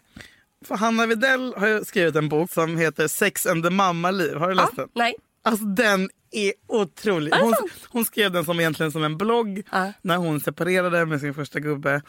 [0.65, 4.35] För Hanna Widell har skrivit en bok som heter Sex and the Mamma-liv.
[4.35, 4.89] Har du läst den?
[4.93, 5.15] Nej.
[5.43, 7.34] Alltså den är otrolig.
[7.34, 7.54] Det Hon,
[7.88, 9.93] hon skrev den som egentligen som en blogg Ja.
[10.01, 12.01] när hon separerade med sin första gubbe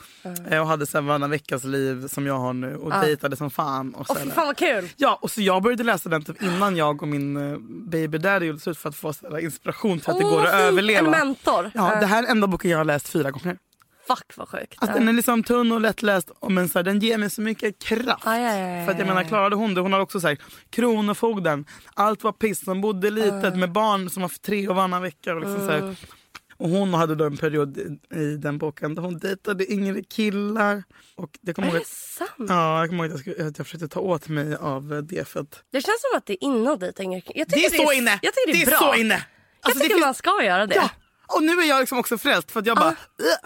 [0.51, 3.95] eh, och hade varannan veckas liv som jag har nu och dejtade som fan.
[3.95, 4.25] Och här.
[4.25, 4.89] fy fan vad kul.
[4.97, 7.59] Ja, och så jag började läsa den typ innan jag och min uh,
[7.91, 10.61] baby daddy gjorde slut för att få inspiration till att det Åh, går att fint.
[10.63, 10.99] överleva.
[11.07, 11.71] En mentor.
[11.75, 12.01] Ja, Ja.
[12.01, 13.59] det här är enda boken jag har läst fyra gånger.
[14.17, 14.75] Fuck vad sjukt.
[14.77, 17.79] Alltså, Den är liksom tunn och lättläst men så här, den ger mig så mycket
[17.79, 18.23] kraft.
[18.25, 21.65] Ja, ja, ja, För att jag menar klarade hon det, hon har också sagt Kronofogden,
[21.95, 25.35] allt var piss, hon bodde litet med barn som var tre och varannan vecka.
[25.35, 25.97] Och, liksom så här.
[26.57, 30.83] och hon hade då en period i, i den boken där hon dejtade yngre killar.
[31.17, 32.31] Och jag kommer Är det att, sant?
[32.49, 34.99] ja, jag, kommer ihåg att jag, skulle, att jag försökte ta åt mig av eh,
[34.99, 35.29] det.
[35.29, 37.39] För att, Det känns som att det är inne att dejta yngre killar.
[37.39, 38.19] Jag det är så inne!
[38.23, 38.79] Jag tycker det är, bra.
[38.79, 39.15] så inne!
[39.15, 39.23] Jag
[39.61, 40.75] Alltså, det tycker finns- man ska göra det.
[40.75, 40.91] Ja,
[41.37, 42.97] och nu är jag liksom också frälst för att jag bara, uh,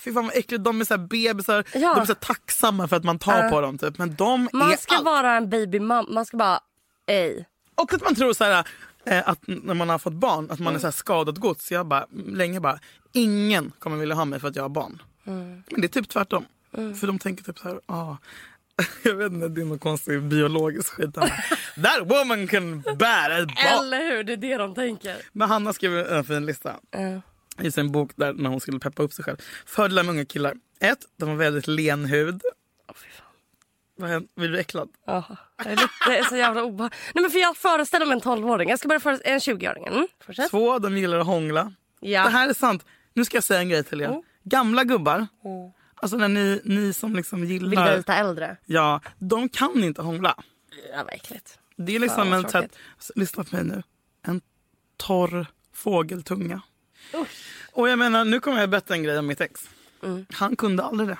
[0.00, 1.94] fy fan vad äckligt, de är så här bebisar, Ja.
[1.94, 3.50] de är så tacksamma för att man tar Ja.
[3.50, 3.98] på dem typ.
[3.98, 5.04] Men de Man ska allt.
[5.04, 6.08] vara en babymamma.
[6.10, 6.60] Man ska bara,
[7.06, 7.48] ej.
[7.74, 8.66] Och att man tror så här,
[9.06, 11.72] eh, att när man har fått barn att man är så skadat gods.
[11.72, 12.78] Jag bara, länge bara,
[13.12, 15.02] ingen kommer vilja ha mig för att jag har barn.
[15.24, 16.44] Men det är typ tvärtom.
[17.00, 18.16] För de tänker typ så här, ah,
[19.02, 21.14] jag vet inte, det är någon konstig biologisk skit.
[21.84, 23.56] That woman can bear a barn.
[23.78, 24.24] Eller hur?
[24.24, 25.16] Det är det de tänker.
[25.32, 27.18] Men Hanna skrev en fin lista Uh.
[27.60, 29.36] I sin bok där när hon skulle peppa upp sig själv.
[29.66, 30.54] Fördelar med unga killar.
[30.80, 32.42] Ett, de har väldigt len hud.
[33.98, 34.28] Vad händer?
[34.36, 34.88] Blir du äcklad?
[35.06, 35.24] Ja,
[35.56, 37.00] det är, lite, det är så jävla obehagligt.
[37.14, 38.68] Nej men för jag föreställer mig en 12-åring.
[38.68, 39.86] Jag ska börja föreställa en 20-åring.
[39.86, 40.50] Mm, fortsätt.
[40.50, 41.72] Två, de gillar att hångla.
[42.00, 42.22] Ja.
[42.24, 42.84] Det här är sant.
[43.14, 44.22] Nu ska jag säga en grej till er.
[44.42, 45.26] Gamla gubbar,
[45.94, 47.84] alltså när ni, ni som liksom Vill gillar...
[47.84, 48.56] vara lite äldre.
[48.64, 50.34] Ja, de kan inte hångla.
[50.92, 51.58] Ja, äckligt.
[51.76, 52.48] Det är liksom Fan, en...
[52.48, 52.76] Så att,
[53.14, 53.82] lyssna på mig nu.
[54.22, 54.40] En
[54.96, 56.62] torr fågeltunga.
[57.76, 59.60] Och jag menar, nu kommer jag berätta en grej om mitt ex.
[60.02, 60.26] Mm.
[60.32, 61.18] Han kunde aldrig det.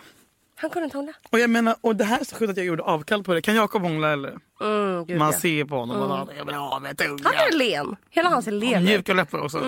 [0.56, 1.12] Han kunde inte hångla.
[1.30, 3.42] Och jag menar, och det här är så sjukt att jag gjorde avkall på det.
[3.42, 4.38] Kan Jakob hångla eller?
[4.60, 5.38] Mm, gud, Man ja.
[5.40, 7.18] ser på honom och han vill ha med tunga.
[7.24, 7.96] Han är len.
[8.10, 8.84] Hela hans är len.
[8.84, 9.58] Mjuka läppar också.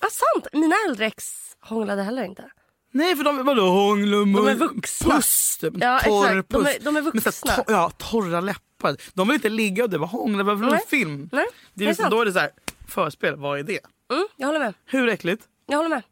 [0.00, 0.46] Ja, sant.
[0.52, 1.24] Mina äldre ex
[1.60, 2.44] hånglade heller inte.
[2.92, 5.14] Nej för de vadå hångla De är vuxna.
[5.14, 5.74] Puss typ.
[5.80, 6.48] Ja, torr exakt.
[6.48, 6.76] De puss.
[6.76, 7.52] är- de är vuxna.
[7.52, 8.96] här ja, torra läppar.
[9.14, 10.80] De vill inte ligga och det var hångla, vad Nej.
[10.88, 11.28] film?
[11.32, 12.50] Nej, Det är det är liksom, då är det så här,
[12.88, 13.80] förspel, vad är det?
[14.12, 14.74] Mm, jag håller med.
[14.86, 15.44] Hur äckligt?
[15.66, 16.02] Jag håller med.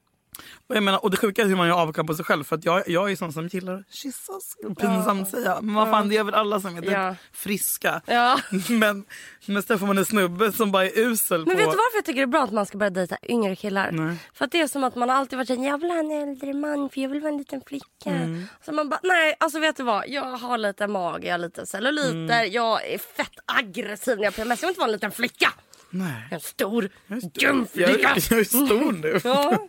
[0.69, 2.45] Och, jag menar, och det sjuka är hur man gör avkall på sig själv.
[2.45, 4.57] För att jag, jag är sån som gillar att kyssas.
[4.81, 5.59] Pinsamt att säga.
[5.63, 7.17] Men vad fan, det gör väl alla som är typ Ja.
[7.33, 8.01] friska.
[8.07, 8.41] Ja.
[8.69, 9.05] Men,
[9.47, 11.63] men så får man en snubbe som bara är usel Men på...
[11.63, 13.91] vet du varför jag tycker det är bra att man ska börja dejta yngre killar?
[13.93, 14.17] Nej.
[14.35, 16.11] För att det är som att man har alltid varit såhär, jag vill ha en
[16.11, 18.11] äldre man för jag vill vara en liten flicka.
[18.11, 18.45] Mm.
[18.65, 21.67] Så man bara, nej alltså vet du vad, jag har lite mage, jag har lite
[21.67, 22.11] celluliter,
[22.41, 22.53] Mm.
[22.53, 25.53] jag är fett aggressiv när jag PMS, jag vill inte vara en liten flicka.
[25.91, 26.29] Nej.
[26.31, 28.17] En stor, Jag, dum jag, flicka.
[28.31, 29.21] jag är stor nu.
[29.25, 29.67] Ja,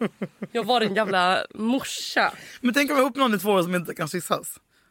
[0.52, 2.32] jag var en jävla morsa.
[2.62, 4.48] Men tänk om jag är ihop någon i två år som inte kan kyssas.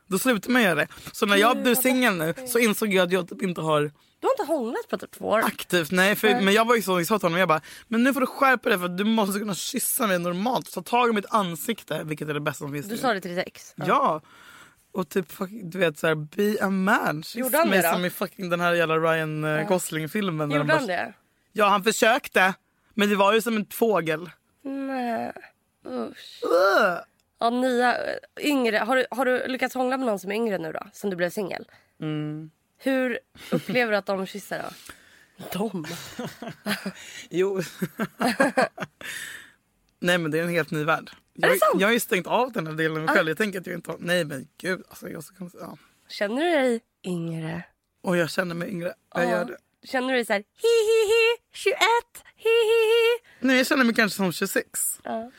[0.07, 0.89] Då slutar man göra det.
[1.13, 4.27] Så när jag blev singel nu så insåg jag att jag typ inte har Du
[4.27, 5.39] har inte hånglat på typ två år.
[5.39, 5.91] aktivt.
[5.91, 8.13] Nej, för, men jag var ju så, jag sa till honom, jag bara, men nu
[8.15, 10.73] får du skärpa dig för du måste kunna kyssa mig normalt.
[10.73, 12.87] Ta tag i mitt ansikte, vilket är det bästa som finns.
[12.89, 13.73] Du sa det till ditt ex?
[13.77, 14.21] Ja.
[14.93, 15.27] Och typ
[15.63, 17.23] du vet såhär, be a man.
[17.35, 17.93] Gjorde han det då?
[17.93, 20.49] som i fucking den här jävla Ryan eh, Gosling-filmen.
[20.49, 21.13] när de Gjorde han bara- det?
[21.53, 22.55] Ja han försökte.
[22.95, 24.31] Men det var ju som en fågel.
[24.63, 25.33] Nej.
[25.87, 26.41] Usch.
[26.45, 26.99] Ugh.
[27.39, 27.97] Ja, nya,
[28.41, 28.77] yngre.
[28.79, 30.87] Har du, har du lyckats hångla med någon som är yngre nu då?
[30.93, 31.65] Sen du blev singel?
[32.01, 32.51] Mm.
[32.79, 33.19] Hur
[33.51, 34.69] upplever du att de kysser då?
[35.53, 35.87] De?
[37.31, 37.61] Jo.
[40.01, 41.11] Nej men det är en helt ny värld.
[41.35, 43.29] Jag, jag har ju stängt av den här delen av mig själv.
[43.29, 43.99] Jag tänker att jag inte har...
[44.01, 44.83] Nej men gud.
[44.89, 45.77] Alltså, jag ska, ja.
[46.09, 47.63] Känner du dig yngre?
[48.03, 48.93] Och jag känner mig yngre.
[49.15, 49.31] Jag Ja.
[49.31, 49.57] gör det.
[49.89, 50.45] Känner du dig så här hi
[50.89, 51.77] hi hi 21
[52.37, 53.47] hi hi hi?
[53.47, 54.71] Nej jag känner mig kanske som 26.
[55.05, 55.31] Ja.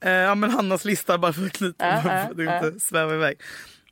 [0.00, 1.86] Eh, ja men Hannas lista bara för att knyta.
[1.86, 3.40] Ja, ja, för att inte sväva iväg.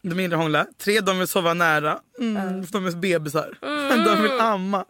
[0.03, 0.66] De mindre hånglar.
[0.79, 2.01] Tre, de vill sova nära.
[2.21, 3.59] Mm, för De är bebisar.
[4.05, 4.85] De vill amma.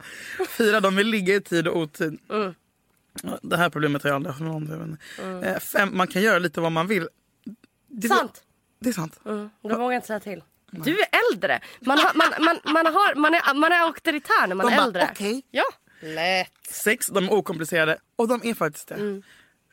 [0.49, 2.19] Fyra, de vill ligga i tid och otid.
[2.31, 2.55] Mm.
[3.43, 4.97] Det här problemet har jag aldrig haft med någon.
[5.37, 5.49] inte.
[5.49, 7.09] Eh, fem, man kan göra lite vad man vill.
[7.89, 8.43] Det, Sant.
[8.81, 9.21] Det är sant.
[9.25, 9.51] Mm.
[9.63, 10.43] Du vågar inte säga till.
[10.71, 11.61] Du är äldre.
[11.81, 14.77] Man, har, man, man, man, har, man, är, man är auktoritär när man De är
[14.77, 15.09] bara, äldre.
[15.13, 15.43] okej.
[15.51, 15.65] Ja.
[16.01, 16.53] Lätt.
[16.71, 17.99] Sex, de är okomplicerade.
[18.17, 18.95] Och de är faktiskt det.
[18.95, 19.23] Mm.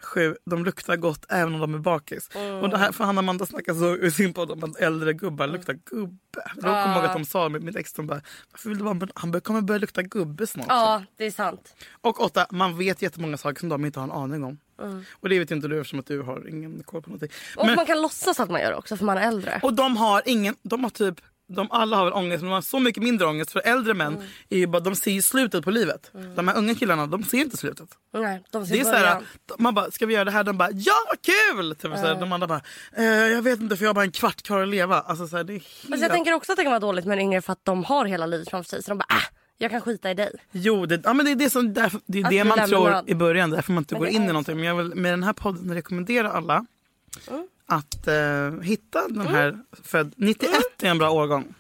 [0.06, 2.30] Sju, de luktar gott även om de är bakis.
[2.36, 2.56] Mm.
[2.56, 5.14] Och det här, för han och Amanda snackar så i sin podd om att äldre
[5.14, 6.18] gubbar luktar gubbe.
[6.56, 9.08] Jag kommer ihåg att de sa med mitt ex, de bara, varför vill du vara,
[9.16, 10.66] han kommer börja lukta gubbe snart.
[10.70, 11.76] Ja, det är sant.
[12.02, 14.58] Och åtta, man vet jättemånga saker som de inte har en aning om.
[14.82, 15.04] Mm.
[15.12, 17.30] Och det vet inte du eftersom att du har ingen koll på någonting.
[17.56, 19.60] Och Men, man kan låtsas att man gör det också för man är äldre.
[19.64, 22.62] och de har ingen, de har typ de alla har väl ångest, men de har
[22.62, 23.52] så mycket mindre ångest.
[23.52, 24.28] För äldre män, Mm.
[24.50, 26.12] är ju bara, de ser ju slutet på livet.
[26.36, 27.90] De här unga killarna, de ser inte slutet.
[28.14, 29.06] Nej, de ser Det är så början.
[29.08, 29.24] här,
[29.58, 30.44] man bara, ska vi göra det här?
[30.44, 31.76] De bara, ja vad kul!
[31.76, 32.62] Typ, så här, de andra bara,
[32.98, 35.00] eh, jag vet inte för jag har bara en kvart kvar att leva.
[35.02, 35.92] Alltså, så här, det är helt...
[35.92, 38.06] Alltså jag tänker också att det kan vara dåligt med yngre för att de har
[38.06, 38.84] hela livet framför sig.
[38.84, 39.24] Så de bara, äh,
[39.58, 40.32] jag kan skita i dig.
[40.52, 43.16] Jo, det, ja, men det är det, som, därför, det, är det man tror i
[43.16, 44.56] början, därför man inte Men går in i någonting.
[44.56, 46.66] Men jag vill med den här podden rekommendera alla
[47.28, 47.48] Mm.
[47.68, 50.52] Att eh, hitta den här, född 91
[50.82, 51.54] är en bra årgång.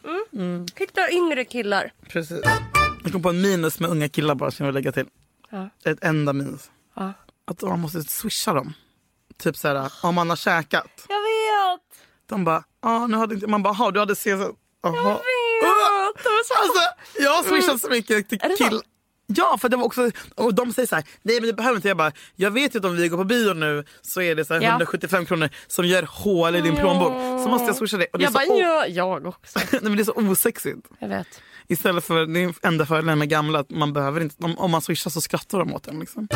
[0.75, 1.91] Hitta yngre killar.
[2.09, 2.41] Precis.
[3.03, 5.05] Jag kom på en minus med unga killar bara som jag vill lägga till.
[5.49, 5.69] Ja.
[5.85, 6.71] Ett enda minus.
[6.95, 7.13] Ja.
[7.47, 8.73] Att man måste swisha dem.
[9.37, 11.05] Typ så här, om man har käkat.
[11.09, 11.81] Jag vet!
[12.29, 14.29] De bara, ah, nu hade inte, man bara, "Jaha, du hade CSN.
[14.29, 15.21] Jag vet!
[16.61, 16.81] Alltså,
[17.19, 18.67] jag har swishat så mycket till Är det kill...
[18.69, 18.83] sant?
[19.27, 21.87] Ja, för det var också, och de säger så här, nej men det behöver inte.
[21.87, 24.45] Jag bara, jag vet ju att om vi går på bio nu så är det
[24.45, 24.59] så Ja.
[24.61, 27.11] 175 kronor som gör hål i din plånbok.
[27.43, 28.07] Så måste jag swisha det.
[28.13, 29.59] Och det Jag bara, o- ja, jag också.
[29.71, 30.87] nej, men det är så osexigt.
[30.99, 31.27] Jag vet.
[31.67, 34.81] Istället för, det är enda fördelen med gamla, att man behöver inte, om, om man
[34.81, 35.99] swishar så skrattar de åt en.
[35.99, 36.27] Liksom.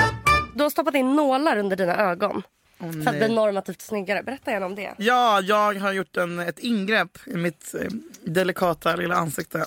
[0.55, 2.41] Du har stoppat in nålar under dina ögon.
[2.81, 4.23] Åh, för att bli normativt snyggare.
[4.23, 4.93] Berätta gärna om det.
[4.97, 7.87] Ja, jag har gjort en, ett ingrepp i mitt eh,
[8.25, 9.65] delikata lilla ansikte.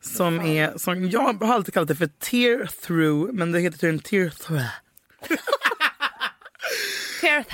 [0.00, 3.98] Som är, som, jag har alltid kallat det för tear through, men det heter tydligen
[4.00, 4.64] tear through.
[7.20, 7.44] Tear-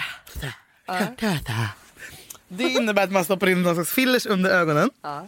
[2.49, 4.91] Det innebär att man stoppar in någon slags fillers under ögonen.
[5.05, 5.23] Eh,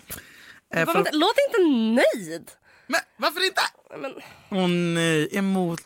[0.87, 1.61] Varför för, Låt inte
[1.95, 2.51] nöjd.
[2.87, 3.61] men varför inte?
[4.01, 4.13] Men,
[4.51, 5.81] Åh nej, emot.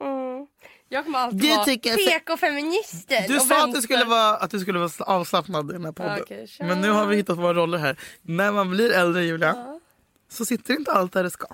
[0.00, 0.46] mm.
[0.88, 3.24] Jag kommer alltid Du vara tycker- PK-feminister.
[3.28, 6.46] Du sa att du, skulle vara, att du skulle vara avslappnad i den här podden.
[6.46, 6.64] Kör.
[6.64, 7.96] men nu har vi hittat våra roller här.
[8.22, 9.79] När man blir äldre Julia,
[10.30, 11.46] så sitter inte allt där det ska.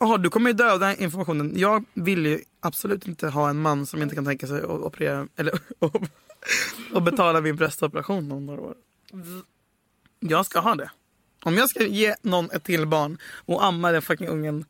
[0.00, 1.52] Jaha, du kommer ju döda informationen.
[1.56, 5.28] Jag vill ju absolut inte ha en man som inte kan tänka sig att operera
[5.36, 5.60] eller
[6.94, 8.74] och betala min bröstoperation om några år.
[10.20, 10.90] Jag ska ha det.
[11.44, 14.64] Om jag ska ge någon ett till barn och amma den fucking ungen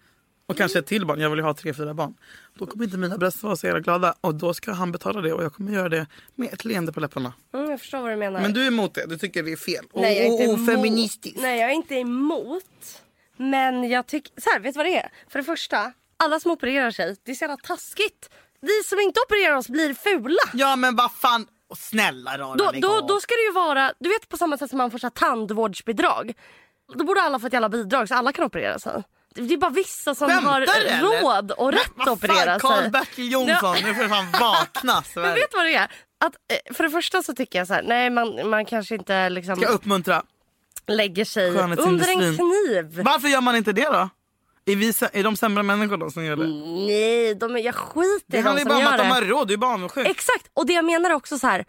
[0.46, 2.14] och kanske ett till barn, jag vill ju ha tre, fyra barn.
[2.54, 5.32] Då kommer inte mina bröst vara så jävla glada och då ska han betala det
[5.32, 7.32] och jag kommer göra det med ett leende på läpparna.
[7.54, 8.40] Mm, jag förstår vad du menar.
[8.40, 9.84] Men du är emot det, du tycker det är fel.
[9.94, 10.74] Nej, jag är inte och, och emot.
[10.74, 11.38] feministiskt.
[11.42, 13.02] Nej, jag är inte emot.
[13.50, 14.40] Men jag tycker...
[14.40, 15.12] Så här, vet du vad det är?
[15.28, 18.30] För det första, alla som opererar sig, det är så jävla taskigt.
[18.60, 20.42] Vi som inte opererar oss blir fula.
[20.52, 24.08] Ja men vad fan, och snälla rara Då, då, då ska det ju vara, du
[24.08, 26.32] vet på samma sätt som man får så här tandvårdsbidrag.
[26.94, 29.02] Då borde alla få ett jävla bidrag så alla kan operera sig.
[29.34, 31.22] Det är bara vissa som Skämtar har eller?
[31.22, 32.70] råd och rätt att operera sig.
[32.70, 35.90] Karl-Bertil Jonsson, nu får du fan vakna Men vet du vad det är?
[36.24, 39.30] Att, eh, för det första så tycker jag så här, nej man, man kanske inte
[39.30, 40.22] liksom Ska uppmuntra.
[40.88, 43.02] Lägger sig under en kniv.
[43.04, 44.08] Varför gör man inte det då?
[44.64, 46.46] Är, vi, är de sämre människor då som gör det?
[46.86, 48.98] Nej, de är, jag skiter Det i de handlar ju som bara om gör att
[48.98, 49.14] de det.
[49.14, 50.06] har råd, du är bara avundsjuk.
[50.08, 51.64] Exakt, och det jag menar är också så här.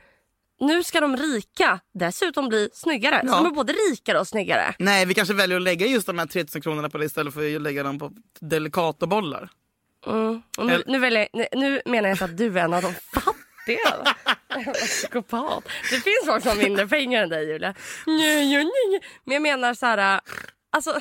[0.59, 3.21] Nu ska de rika dessutom bli snyggare.
[3.23, 3.31] Ja.
[3.31, 4.75] Så de är både rikare och snyggare.
[4.79, 7.55] Nej, vi kanske väljer att lägga just de här 3000 kronorna på det istället för
[7.55, 9.49] att lägga dem på delikatobollar.
[10.07, 10.41] Mm.
[10.57, 13.33] Nu, nu, väljer, nu, nu menar jag inte att du är en av de fattiga.
[13.67, 14.15] Jävla
[14.73, 15.63] Psykopat.
[15.89, 17.75] Det finns folk som mindre pengar än dig Julia.
[19.25, 20.21] Men jag menar så här,
[20.71, 20.99] alltså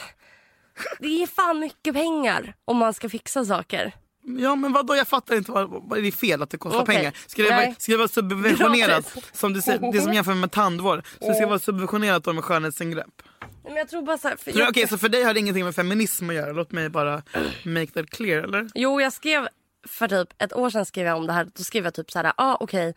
[0.98, 3.92] det är fan mycket pengar om man ska fixa saker.
[4.38, 6.96] Ja men vadå jag fattar inte vad, vad är det fel att det kostar Okej.
[6.96, 7.12] pengar?
[7.26, 9.14] Ska det, vara, ska det vara subventionerat?
[9.14, 9.30] Gratis.
[9.32, 11.06] Som du säger, det som jämför med tandvård.
[11.20, 13.22] Så det ska vara subventionerat då med skönhetsingrepp.
[13.64, 15.64] Men jag tror bara så här, för jag, Okej så för dig har det ingenting
[15.64, 16.52] med feminism att göra?
[16.52, 17.22] Låt mig bara
[17.64, 18.70] make that clear eller?
[18.74, 19.48] Jo, jag skrev
[19.88, 21.48] för typ ett år sedan skrev jag om det här.
[21.54, 22.94] Då skrev jag typ så här, ah, okej,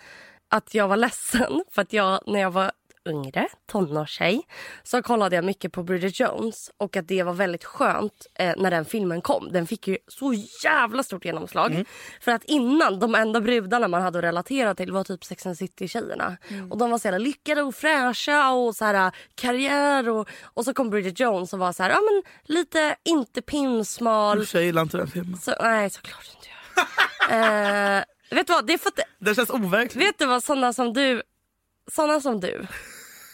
[0.49, 2.71] att jag var ledsen för att jag när jag var
[3.09, 4.41] yngre, tonårstjej,
[4.83, 8.71] så kollade jag mycket på Bridget Jones och att det var väldigt skönt eh, när
[8.71, 9.51] den filmen kom.
[9.51, 11.85] Den fick ju så jävla stort genomslag.
[12.21, 15.57] För att innan, de enda brudarna man hade att relatera till var typ Sex and
[15.57, 16.37] City-tjejerna.
[16.69, 20.73] Och de var så jävla lyckade och fräscha och så här karriär och, och så
[20.73, 22.23] kom Bridget Jones och var så här, ja men
[22.55, 24.41] lite inte pinsmal.
[24.41, 25.37] Usch, jag gillar inte den filmen.
[25.37, 26.54] Så, nej, såklart inte.
[27.29, 28.03] Eh,
[28.35, 29.95] vet du vad, det är för att, Det känns overkligt.
[30.07, 31.21] vet du vad såna som du,
[31.91, 32.67] såna som du,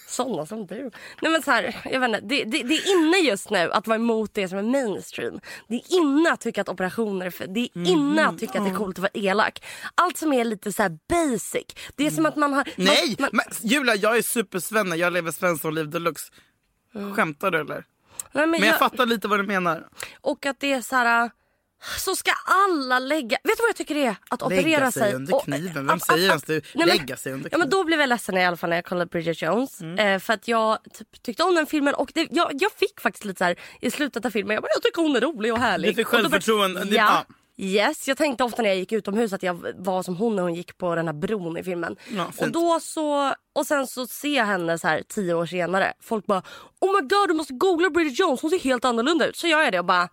[0.07, 0.91] såna som du.
[1.21, 3.87] Nej men så här, jag vet inte, det, det, det är inne just nu att
[3.87, 5.39] vara emot det som är mainstream.
[5.67, 8.71] Det är inne att tycka att operationer är det är inne att tycka att det
[8.71, 9.63] är coolt att vara elak.
[9.95, 11.65] Allt som är lite så här basic.
[11.95, 12.67] Det är som att man har...
[12.75, 13.15] Nej!
[13.19, 16.31] Man, man, Men, Julia jag är supersvenne, jag lever Svensson-liv deluxe.
[17.15, 17.85] Skämtar du eller?
[18.31, 19.87] nej, men Men jag jag, fattar lite vad du menar.
[20.21, 21.31] och att det är så här...
[21.97, 23.37] Så ska alla lägga...
[23.43, 24.15] Vet du vad jag tycker det är?
[24.29, 25.87] Att operera Lägga sig under kniven.
[25.87, 26.75] Vem säger ens det?
[26.75, 27.69] Lägga sig under Ja men kniven.
[27.69, 29.81] då blev jag ledsen i alla fall när jag kollade Bridget Jones.
[29.81, 29.99] Mm.
[29.99, 33.25] Eh, för att jag typ, tyckte om den filmen och det, jag, jag fick faktiskt
[33.25, 35.59] lite så här i slutet av filmen, jag, bara, jag tycker hon är rolig och
[35.59, 35.89] härlig.
[35.91, 36.85] Du fick självförtroende.
[36.89, 37.25] Ja.
[37.57, 40.55] Yes, jag tänkte ofta när jag gick utomhus att jag var som hon när hon
[40.55, 41.95] gick på den här bron i filmen.
[42.09, 45.93] Ja, och, då så, och sen så ser jag henne så här tio år senare.
[46.01, 46.43] Folk bara
[46.79, 49.35] oh my god du måste googla Bridget Jones, hon ser helt annorlunda ut.
[49.35, 50.09] Så gör jag det och bara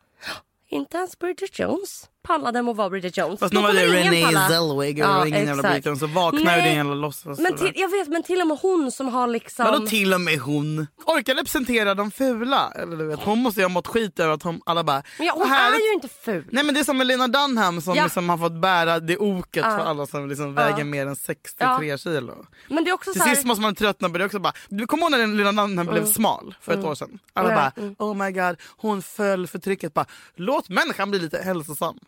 [0.68, 3.40] inte ens Bridget Jones pallade med att vara Bridget Jones.
[3.40, 4.48] Fast nu var det palla.
[4.48, 5.74] Zellweger Ja, och ingen jävla exakt.
[5.74, 7.38] Britton så vaknar ju din jävla låtsas.
[7.38, 9.64] Men till, jag vet men till och med hon som har liksom...
[9.64, 10.86] Vadå till och med hon?
[11.06, 12.72] Orkar representera de fula?
[12.74, 15.02] Eller du vet, hon måste ju ha mått skit över att hon, alla bara...
[15.18, 16.44] Men ja, hon "Vad härligt." är ju inte ful.
[16.50, 18.04] Nej men det är som Lena Dunham som Ja.
[18.04, 20.84] liksom har fått bära det oket för alla som liksom väger Ja.
[20.84, 22.46] mer än 63 kilo.
[22.68, 23.34] Men det är också Till här...
[23.34, 24.38] sist måste man tröttna på det också.
[24.38, 27.18] Bara, du kommer ihåg när Lena Dunham blev smal för ett år sedan?
[27.32, 27.94] Alla Mm.
[27.98, 29.94] bara oh my god hon föll för trycket.
[29.94, 31.98] Bara, Låt människan bli lite hälsosam.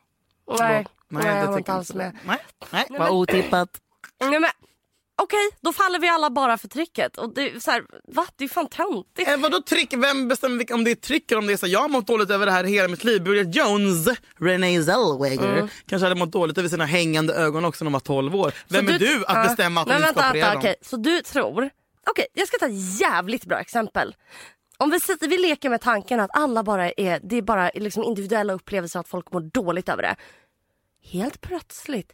[0.59, 2.17] Nej, nej, jag det var tycker inte alls jag med.
[2.27, 2.39] Nej,
[2.71, 3.69] nej, Nej, vad otippat.
[4.21, 4.51] Nej, men,
[5.23, 7.19] Okej, då faller vi alla bara för trycket.
[7.19, 8.27] Och det, är så här, va?
[8.37, 9.29] det är fan töntigt.
[9.29, 9.95] Eh, vadå tryck?
[9.95, 11.67] Vem bestämmer vilka, om det är tryck eller om det är så?
[11.67, 13.23] Jag har mått dåligt över det här hela mitt liv.
[13.23, 14.09] Bridget Jones,
[14.39, 15.69] Renee Zellweger, Mm.
[15.87, 18.53] kanske hade mått dåligt över sina hängande ögon också när de var 12 år.
[18.69, 19.43] Vem Så är du att ja.
[19.43, 20.59] bestämma att Men hon ska vänta, operera vänta, dem?
[20.61, 20.75] okej.
[20.83, 21.71] Så du tror...
[22.11, 24.15] Okej, jag ska ta ett jävligt bra exempel.
[24.77, 28.05] Om vi, sitter, vi leker med tanken att alla bara är, det är bara liksom
[28.05, 30.17] individuella upplevelser att folk mår dåligt över det.
[31.03, 32.13] Helt plötsligt,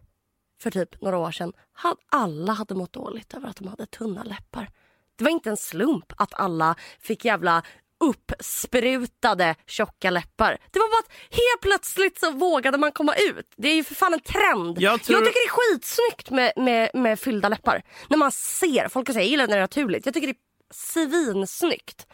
[0.63, 4.23] för typ några år sedan, hade alla hade mått dåligt över att de hade tunna
[4.25, 4.69] läppar.
[5.17, 7.63] Det var inte en slump att alla fick jävla
[8.01, 10.59] uppsprutade tjocka läppar.
[10.71, 13.53] Det var bara att helt plötsligt så vågade man komma ut.
[13.57, 14.81] Det är ju för fan en trend.
[14.81, 17.83] Jag tror- jag tycker det är skitsnyggt med, med, med fyllda läppar.
[18.09, 20.07] När man ser, folk säga jag gillar när det är naturligt.
[20.07, 22.07] Jag tycker det är svinsnyggt.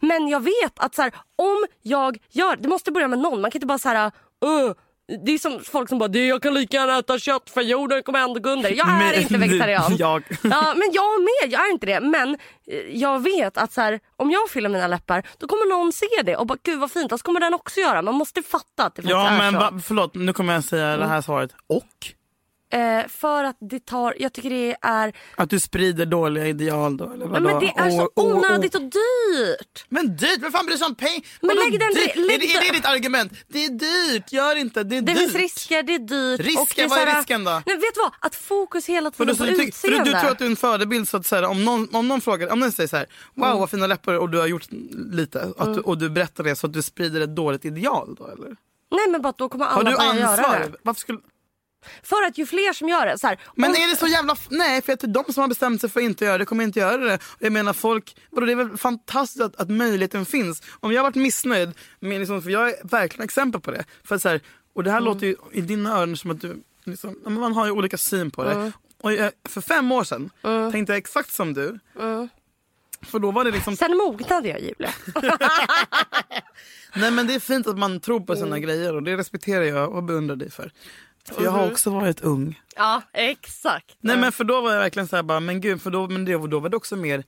[0.00, 3.40] Men jag vet att så här, om jag gör, det måste börja med någon.
[3.40, 4.72] Man kan inte bara så här, "Åh."
[5.24, 8.02] Det är som folk som bara "Det- jag kan lika gärna äta kött för jorden
[8.02, 8.70] kommer ändå gå under.
[8.70, 9.96] Jag är Men- inte vegetarian.
[9.98, 10.22] Jag.
[10.42, 12.00] Ja, men jag med, jag är inte det.
[12.00, 12.34] Men
[12.66, 16.06] eh, jag vet att så här, om jag fyller mina läppar då kommer någon se
[16.24, 17.12] det och bara gud vad fint.
[17.12, 18.02] Och så kommer den också göra.
[18.02, 19.58] Man måste fatta att det faktiskt Ja är men så.
[19.58, 21.50] va, förlåt, nu kommer jag säga det här svaret.
[21.66, 21.84] Och?
[22.74, 27.04] Eh, för att det tar, jag tycker det är, Att du sprider dåliga ideal då?
[27.04, 27.44] Eller men, vadå?
[27.44, 29.84] men det är så Och- och- och- onödigt och dyrt.
[29.88, 31.22] Men dyrt, vem fan bryr sig om pengar?
[31.40, 32.16] Men lägg den- dyrt?
[32.16, 33.32] lägg är, det, är det ditt argument?
[33.48, 35.18] Det är dyrt, gör inte, det är Det dyrt.
[35.18, 36.40] finns risker, det är dyrt.
[36.40, 36.88] Risker?
[36.88, 37.50] Vad är risken då?
[37.50, 38.12] Nej, vet du vad?
[38.20, 40.04] Att fokus hela tiden du, på du, tyck- för du, utseende.
[40.04, 42.52] du tror att du är en förebild så att säga, om, någon, om någon frågar,
[42.52, 43.58] om någon säger så här, wow Mm.
[43.60, 44.66] vad fina läppar och du har gjort
[45.12, 48.56] lite du, och du berättar det så att du sprider ett dåligt ideal då eller?
[48.90, 50.46] Nej men bara då kommer alla Har du börja göra det.
[50.46, 50.76] ansvar?
[50.82, 51.18] Varför skulle...
[52.02, 53.18] För att ju fler som gör det.
[53.18, 54.36] Så här, Men om- är det så jävla...
[54.48, 56.44] Nej, för att det är de som har bestämt sig för att inte göra det
[56.44, 57.18] kommer inte göra det.
[57.38, 58.16] Jag menar folk...
[58.30, 60.62] Vadå, det är väl fantastiskt att, att möjligheten finns.
[60.80, 63.84] Om jag har varit missnöjd, med liksom, för jag är verkligen exempel på det.
[64.04, 64.40] För att så här,
[64.74, 66.62] och det här låter ju i dina öron som att du...
[66.84, 68.72] Liksom, man har ju olika syn på det.
[69.02, 70.30] Och jag, för fem år sedan
[70.72, 71.78] tänkte jag exakt som du.
[73.02, 73.76] För då var det liksom...
[73.76, 74.90] Sen mognade jag Julia.
[76.94, 78.44] Nej men det är fint att man tror på Mm.
[78.44, 80.72] sina grejer och det respekterar jag och beundrar dig för.
[81.32, 82.60] För jag har också varit ung.
[82.76, 83.96] ja exakt.
[84.00, 86.24] Nej men för då var jag verkligen så här bara, men gud, för då, men
[86.24, 87.24] det, då var det också mer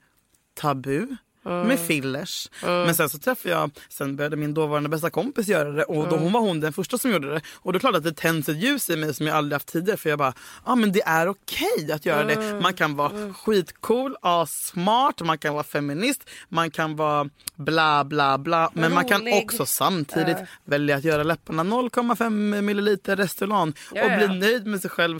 [0.53, 1.07] tabu.
[1.47, 2.49] Med fillers.
[2.61, 6.15] Men sen så träffade jag, sen började min dåvarande bästa kompis göra det och då
[6.15, 7.41] hon var hon den första som gjorde det.
[7.53, 9.67] Och då är klart att det tänds ett ljus i mig som jag aldrig haft
[9.67, 10.33] tidigare för jag bara,
[10.65, 12.59] ja ah, men det är okej att göra det.
[12.61, 14.15] Man kan vara skitcool,
[14.47, 18.71] smart, man kan vara feminist, man kan vara bla bla bla.
[18.73, 19.43] Men man kan Rolig.
[19.43, 25.19] också samtidigt välja att göra läpparna 0,5 milliliter Restylane och bli nöjd med sig själv.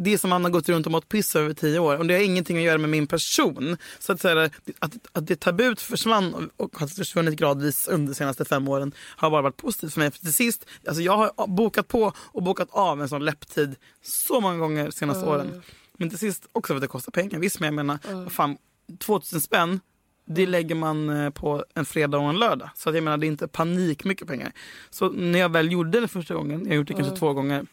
[0.00, 1.96] Det som man har gått runt och mått piss över tio år.
[1.96, 3.76] Och det har ingenting att göra med min person.
[3.98, 8.44] Så att, säga, att, att det tabut försvann och, har försvunnit gradvis under de senaste
[8.44, 10.10] fem åren har bara varit positivt för mig.
[10.10, 14.40] För till sist, alltså jag har bokat på och bokat av en sån läpptid så
[14.40, 15.62] många gånger de senaste åren.
[15.98, 17.38] Men till sist också för att det kostar pengar.
[17.38, 18.56] Visst men jag menar, vad fan,
[18.98, 19.80] 2000 spänn
[20.28, 22.70] det lägger man eh, på en fredag och en lördag.
[22.74, 24.52] Så att jag menar det är inte panik mycket pengar.
[24.90, 27.66] Så när jag väl gjorde det första gången, jag har gjort det kanske två gånger,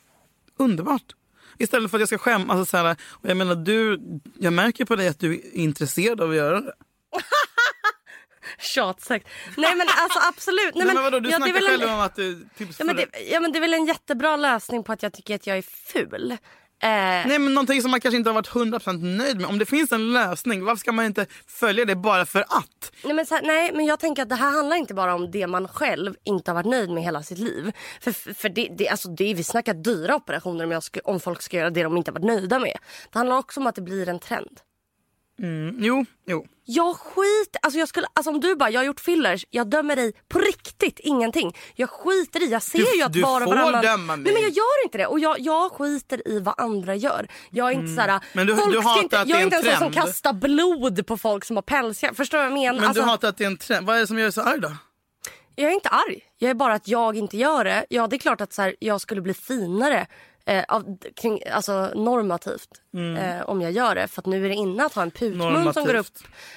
[0.58, 1.16] underbart.
[1.60, 2.58] Istället för att jag ska skämmas.
[2.58, 4.00] Alltså, så här, och jag menar du,
[4.40, 6.74] jag märker på dig att du är intresserad av att göra det.
[8.60, 9.28] Tjatsekt.
[9.58, 10.76] Nej men alltså absolut.
[10.76, 12.48] Nej, Nej, men vadå, du ja, snackar väl en- själv om att du...
[12.58, 15.14] Typ, Ja men, det, ja men det är väl en jättebra lösning på att jag
[15.14, 16.38] tycker att jag är ful.
[16.84, 16.90] Eh,
[17.28, 19.50] Nej men någonting som man kanske inte har varit 100% nöjd med.
[19.50, 22.92] Om det finns en lösning, varför ska man inte följa det bara för att?
[23.04, 25.48] Nej men, här, nej men jag tänker att det här handlar inte bara om det
[25.48, 27.72] man själv inte har varit nöjd med hela sitt liv.
[28.02, 31.58] För, för det, det, alltså det, vi snackar dyra operationer om, ska, om folk ska
[31.58, 32.78] göra det de inte har varit nöjda med.
[33.12, 34.60] Det handlar också om att det blir en trend.
[35.42, 36.46] Mm, jo, jo.
[36.68, 39.96] Jag skit, alltså jag skulle, alltså om du bara, jag har gjort fillers, jag dömer
[39.96, 41.58] dig på riktigt ingenting.
[41.76, 43.82] Jag skiter i, jag ser Du- ju att du var och får varannan...
[43.82, 44.24] döma mig.
[44.24, 47.28] Nej men jag gör inte det och jag, jag skiter i vad andra gör.
[47.52, 48.22] Jag är inte såhär, Mm.
[48.34, 51.08] Men du- folk du hatar inte, att jag är inte en sån som kastar blod
[51.08, 52.14] på folk som har pälsar.
[52.14, 52.80] Förstår du vad jag menar?
[52.80, 53.88] Men Alltså, du hatar att det är en trend.
[53.88, 54.72] Vad är det som gör dig så arg då?
[55.56, 57.86] Jag är inte arg, jag är bara att jag inte gör det.
[57.90, 60.08] Ja det är klart att så här, jag skulle bli finare
[60.46, 62.70] eh, av, kring, alltså normativt
[63.20, 64.08] eh, om jag gör det.
[64.08, 66.08] För att nu är det inne att ha en putmun som går upp.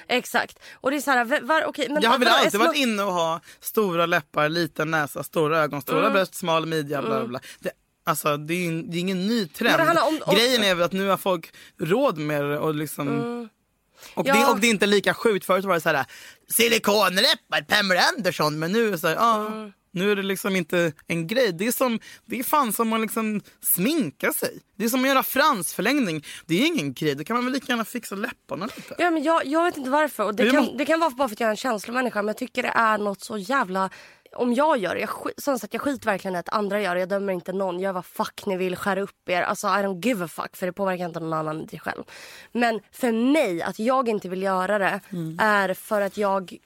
[0.07, 0.59] Exakt.
[0.73, 3.13] Och det är så här, var, okej, men Jag har väl alltid varit inne och
[3.13, 6.13] ha stora läppar, liten näsa, stora ögon, stora Mm.
[6.13, 7.39] bröst, smal midja, bla bla bla.
[7.59, 7.71] Det,
[8.05, 9.99] alltså, det, är, det är ingen ny trend.
[9.99, 13.49] Om- om- Grejen är väl att nu har folk råd med det och liksom...
[14.13, 14.33] Och, Ja.
[14.33, 15.45] det, och det är inte lika sjukt.
[15.45, 16.05] Förut var det så här
[16.49, 18.59] silikonläppar, Pamela Anderson.
[18.59, 19.71] Men nu är det så här, ja, Mm.
[19.91, 21.51] Nu är det liksom inte en grej.
[21.53, 24.59] Det är, som, det är fan som att liksom sminka sig.
[24.75, 26.25] Det är som att göra fransförlängning.
[26.45, 27.15] Det är ingen grej.
[27.15, 28.95] Då kan man väl lika gärna fixa läpparna lite.
[28.97, 30.23] Ja, men jag, jag vet inte varför.
[30.25, 32.21] Och det, Det kan, det kan vara bara för att jag är en känslomänniska.
[32.21, 33.89] Men jag tycker det är något så jävla...
[34.35, 36.99] Om jag gör det, jag, som sagt, jag skiter verkligen i att andra gör det.
[36.99, 37.79] Jag dömer inte någon.
[37.79, 39.41] Gör vad fuck ni vill, skär upp er.
[39.41, 42.03] Alltså I don't give a fuck för det påverkar inte någon annan än dig själv.
[42.51, 45.37] Men för mig, att jag inte vill göra det Mm.
[45.41, 46.57] är för att jag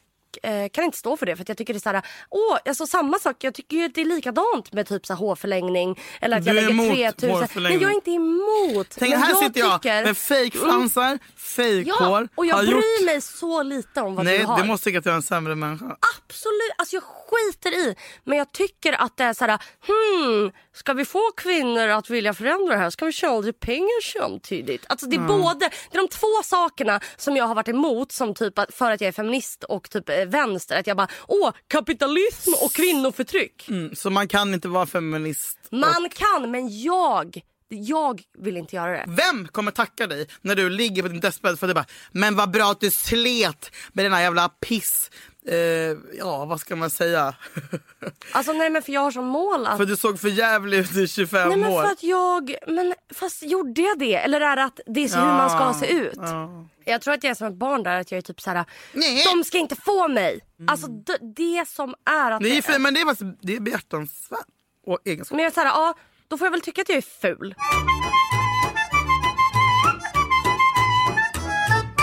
[0.44, 1.36] eh, kan inte stå för det.
[1.36, 3.36] För att jag tycker det är så här, åh, alltså samma sak.
[3.40, 6.00] Jag tycker ju att det är likadant med typ så hårförlängning.
[6.22, 7.30] Eller att Du jag lägger emot 3000.
[7.30, 7.80] hårförlängning.
[7.80, 8.88] Men jag är inte emot.
[9.00, 12.22] Tänk, här jag sitter jag tycker- med fejkfransar, fejkhår.
[12.22, 13.06] Ja, och jag bryr gjort...
[13.06, 14.58] mig så lite om vad Nej, du har.
[14.58, 15.86] du måste tycka att jag är en sämre människa.
[16.26, 17.96] Absolut, alltså jag skiter i.
[18.24, 22.34] Men jag tycker att det är så här, hmm, ska vi få kvinnor att vilja
[22.34, 22.90] förändra det här?
[22.90, 24.86] Ska vi tjäna lite pengar samtidigt?
[24.90, 25.60] Alltså det är både,
[25.92, 29.08] det är de två sakerna som jag har varit emot som typ för att jag
[29.08, 30.80] är feminist och typ eh, vänster.
[30.80, 33.70] Att jag bara, åh, kapitalism och kvinnoförtryck.
[33.70, 35.58] Mm, så man kan inte vara feminist.
[35.72, 39.06] Man kan, men jag, jag vill inte göra det.
[39.08, 42.36] Vem kommer tacka dig när du ligger på din dödsbädd för att du bara “men
[42.36, 45.12] vad bra att du slet med den här jävla piss”.
[45.48, 47.36] Eh, ja, vad ska man säga?
[48.32, 50.96] Alltså nej men för jag har som mål att för du såg för jävlig ut
[50.96, 51.82] i 25 Nej men år.
[51.82, 54.16] för att jag, men fast gjorde jag det?
[54.16, 56.14] Eller är det att det är så hur man ska se ut?
[56.16, 56.68] Ja.
[56.86, 59.24] Jag tror att jag är som ett barn där, att jag är typ såhär, Nej.
[59.26, 60.40] de ska inte få mig.
[60.68, 62.46] Alltså det, det som är att...
[62.46, 64.40] Är, för, men det är, det är behjärtansvärt
[64.86, 65.36] och egenskap.
[65.36, 65.94] Men jag är såhär, ja
[66.28, 67.56] då får jag väl tycka att jag är ful.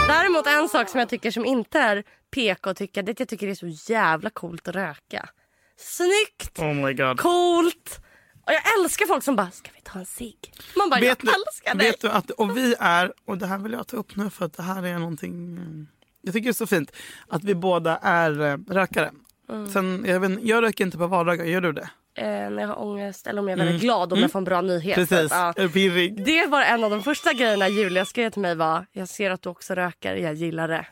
[0.09, 3.21] Däremot en sak som jag tycker som inte är PK att tycka, det är att
[3.21, 5.29] jag tycker det är så jävla coolt att röka.
[5.77, 7.19] Snyggt, Oh my god.
[7.21, 8.01] coolt.
[8.47, 10.53] Och jag älskar folk som bara, ska vi ta en cigg?
[10.77, 11.87] Man bara, Vet jag du, älskar dig.
[11.91, 14.45] vet du att, och vi är, och det här vill jag ta upp nu för
[14.45, 16.93] att det här är någonting, eh, jag tycker det är så fint,
[17.29, 19.11] att vi båda är eh, rökare.
[19.49, 19.73] Mm.
[19.73, 21.91] Sen, jag, vet, jag röker inte på vardagar, gör du det?
[22.15, 24.45] Eh, när jag har ångest eller om jag är väldigt glad om jag får en
[24.45, 24.97] bra nyhet.
[24.97, 25.07] Mm.
[25.07, 25.53] Precis, Ja.
[25.57, 26.25] du pirrig?
[26.25, 29.43] Det var en av de första grejerna Julia skrev till mig var Jag ser att
[29.43, 30.87] du också röker, jag gillar det.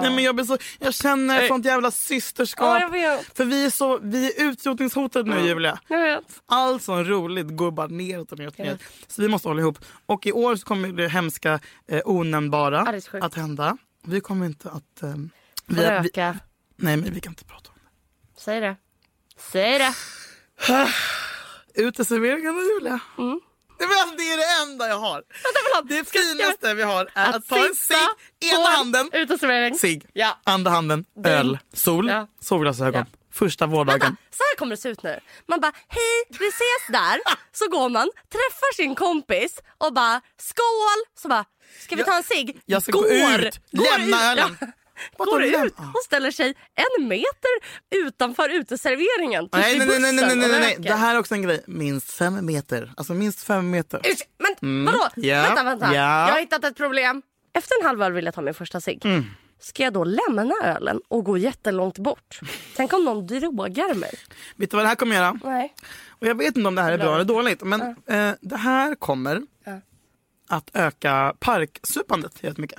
[0.00, 2.66] Nej, men jag, blir så, jag känner ett sånt jävla systerskap.
[2.66, 3.36] Ja, jag vet.
[3.36, 5.78] För vi är, så, vi är utrotningshotade nu Julia.
[5.88, 6.24] Jag vet.
[6.46, 8.54] Allt som är roligt går bara neråt och neråt.
[8.58, 8.80] och neråt.
[9.06, 9.78] Så vi måste hålla ihop.
[10.06, 13.24] Och i år så kommer det hemska eh, onämnbara Ja, det är så sjukt.
[13.24, 13.76] att hända.
[14.04, 15.02] Vi kommer inte att...
[15.02, 15.14] Eh,
[15.66, 16.38] vi, vi, röka.
[16.76, 18.40] nej men vi kan inte prata om det.
[18.40, 18.76] Säg det.
[19.50, 19.94] Säg det.
[21.74, 23.00] Uteserveringarna Julia.
[23.18, 23.40] Mm.
[23.78, 25.22] Det är, det enda jag har.
[25.84, 27.96] Det finaste vi har är att, Att ta en cigg,
[28.52, 29.10] ena handen,
[29.78, 30.38] cigg, Ja.
[30.44, 32.26] andra handen, öl, sol, Ja.
[32.40, 33.04] solglasögon.
[33.10, 33.18] Ja.
[33.32, 34.00] Första vårdagen.
[34.00, 35.20] Vänta, så här kommer det se ut nu.
[35.48, 37.20] Man bara, hej, vi ses där.
[37.52, 41.20] Så går man, träffar sin kompis och bara, skål.
[41.22, 41.44] Så bara,
[41.80, 42.60] ska vi ta en cigg?
[42.66, 44.56] jag ska går, gå ut, lämna ölen.
[44.60, 44.66] Ja.
[45.16, 47.50] Går ut och ställer sig en meter
[48.06, 49.48] utanför uteserveringen.
[49.52, 50.76] Nej, nej, nej, nej, nej, nej, nej.
[50.78, 51.64] Det här är också en grej.
[51.66, 52.92] Minst fem meter.
[52.96, 54.00] Alltså minst fem meter.
[54.12, 54.22] Usch,
[54.60, 55.08] Men vadå?
[55.16, 55.86] ja, Vänta, vänta.
[55.86, 56.26] ja.
[56.26, 57.22] Jag har hittat ett problem.
[57.54, 59.04] Efter en halv öl vill jag ta min första cigg.
[59.04, 59.24] Mm.
[59.60, 62.40] Ska jag då lämna ölen och gå jättelångt bort?
[62.76, 64.10] Tänk om någon drogar mig?
[64.56, 65.38] Vet du vad det här kommer göra?
[65.44, 65.74] Nej.
[66.08, 67.62] Och jag vet inte om det här är bra eller dåligt.
[67.62, 69.80] Men eh, det här kommer Ja.
[70.48, 72.78] att öka parksupandet jättemycket.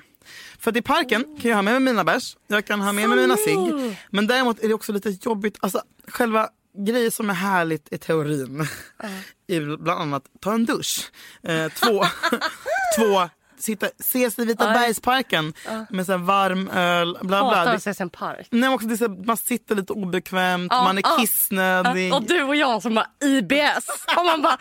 [0.59, 3.09] För att i parken kan jag ha med mig mina bärs, jag kan ha med
[3.09, 3.97] mig mina cigg.
[4.09, 8.67] Men däremot är det också lite jobbigt, alltså själva grejer som är härligt i teorin.
[9.47, 11.11] är bland annat ta en dusch.
[11.43, 12.03] Eh, två,
[12.97, 13.29] två
[13.63, 14.73] sitta, ses i Vita Aj.
[14.73, 15.53] bergsparken
[15.89, 17.17] med så här varm öl.
[17.21, 17.43] Bla, bla.
[17.43, 18.47] Hatar Det, att ses i en park.
[18.51, 21.17] nej, också det är så här, man sitter lite obekvämt, Ja, man är ja.
[21.19, 22.13] kissnödig.
[22.13, 23.87] Och du och jag som har IBS.
[24.17, 24.57] Och man bara,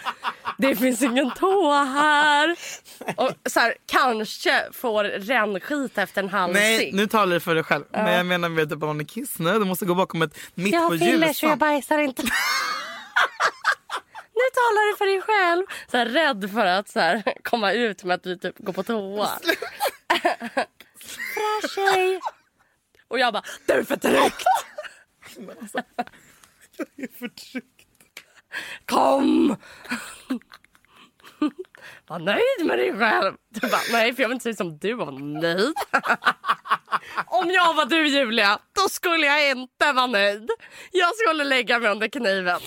[0.59, 2.57] det finns ingen toa här.
[3.17, 6.95] Och så här, kanske får rännskit efter en halv Nej, cigg.
[6.95, 7.85] nu talar du för dig själv.
[7.93, 10.73] Men jag menar med typ om man är kissnödig, du måste gå bakom ett mitt
[10.75, 11.59] Jag på har piller så jag ljusan.
[11.59, 12.23] bajsar inte.
[14.43, 15.65] nu talar du för dig själv.
[15.91, 18.83] Så här, rädd för att så här, komma ut med att du typ går på
[18.83, 19.29] toa.
[21.35, 22.21] Bra tjej.
[23.09, 24.45] Och jag bara, du är förtryckt.
[25.37, 27.69] Jag är förtryckt.
[28.87, 29.57] Kom!
[32.07, 33.35] Var nöjd med dig själv.
[33.49, 35.13] Du bara, nej för jag vill inte se ut som du var
[35.43, 35.75] nöjd.
[37.27, 40.51] Om jag var du Julia, då skulle jag inte vara nöjd.
[40.93, 42.61] Jag skulle lägga mig under kniven.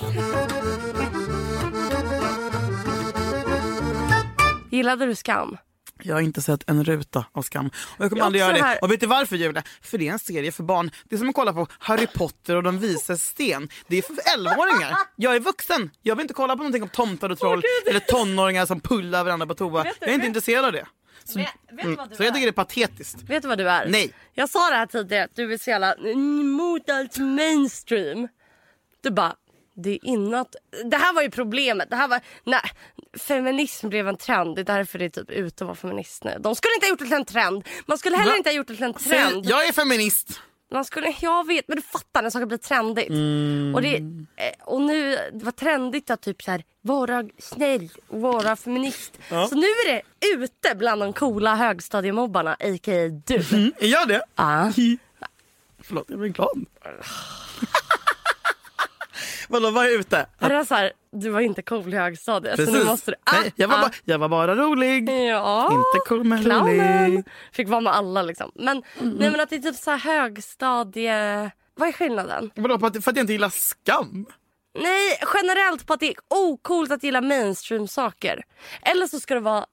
[4.76, 5.56] Gillade du Skam?
[6.02, 7.66] Jag har inte sett en ruta av Skam.
[7.66, 7.72] Och
[8.04, 8.62] jag kommer Jag aldrig göra det.
[8.62, 8.78] här.
[8.82, 9.62] Och vet du varför Julia?
[9.82, 10.90] För det är en serie för barn.
[11.04, 13.68] Det är som att kolla på Harry Potter och de vises sten.
[13.88, 14.96] Det är för 11-åringar.
[15.16, 15.90] Jag är vuxen.
[16.02, 17.90] Jag vill inte kolla på någonting om tomtar och troll Gud.
[17.90, 19.82] eller tonåringar som pullar varandra på toa.
[19.82, 20.86] Vet Jag är inte vet- intresserad av det.
[21.24, 23.22] Så, Vet- vet du så jag tycker det är patetiskt.
[23.22, 23.86] Vet du vad du är?
[23.88, 24.12] Nej.
[24.34, 28.28] Jag sa det här tidigare, du är så jävla emot allt mainstream.
[29.02, 29.34] Du bara,
[29.76, 30.56] det är inåt.
[30.84, 31.90] Det här var ju problemet.
[31.90, 32.60] Det här var, nej,
[33.18, 34.56] feminism blev en trend.
[34.56, 36.36] Det är därför det är typ ute att vara feminist nu.
[36.40, 37.64] De skulle inte ha gjort det till en trend.
[37.86, 38.36] Man skulle heller Va?
[38.36, 39.46] inte ha gjort det till en trend.
[39.46, 40.40] jag är feminist.
[40.72, 43.10] Man skulle, jag vet, men du fattar när saker blir trendigt.
[43.74, 48.20] Och, det, eh, och nu, det var trendigt att typ så här, vara snäll och
[48.20, 49.18] vara feminist.
[49.28, 50.02] Så nu är det
[50.34, 53.08] ute bland de coola högstadiemobbarna, a.k.a.
[53.26, 53.56] du.
[53.56, 54.22] Mm, är jag det?
[54.36, 54.72] Ja.
[55.82, 56.66] Förlåt, jag blir glad.
[59.48, 60.26] Vadå, vad är jag ute?
[60.38, 63.16] Är det här, du var inte cool i högstadiet så nu måste du...
[63.32, 65.08] Nej, jag, var ah, bara, jag var bara rolig.
[65.10, 67.06] Ja, Inte cool men clownen.
[67.10, 67.24] rolig.
[67.52, 68.50] Fick vara med alla liksom.
[68.54, 71.50] Men, nej, men att det är typ så här högstadie...
[71.74, 72.50] Vad är skillnaden?
[72.54, 74.26] Vadå, för att, för att jag inte gillar skam?
[74.78, 78.42] Nej, generellt på att det är ocoolt att gilla mainstream saker.
[78.82, 79.66] Eller så ska det vara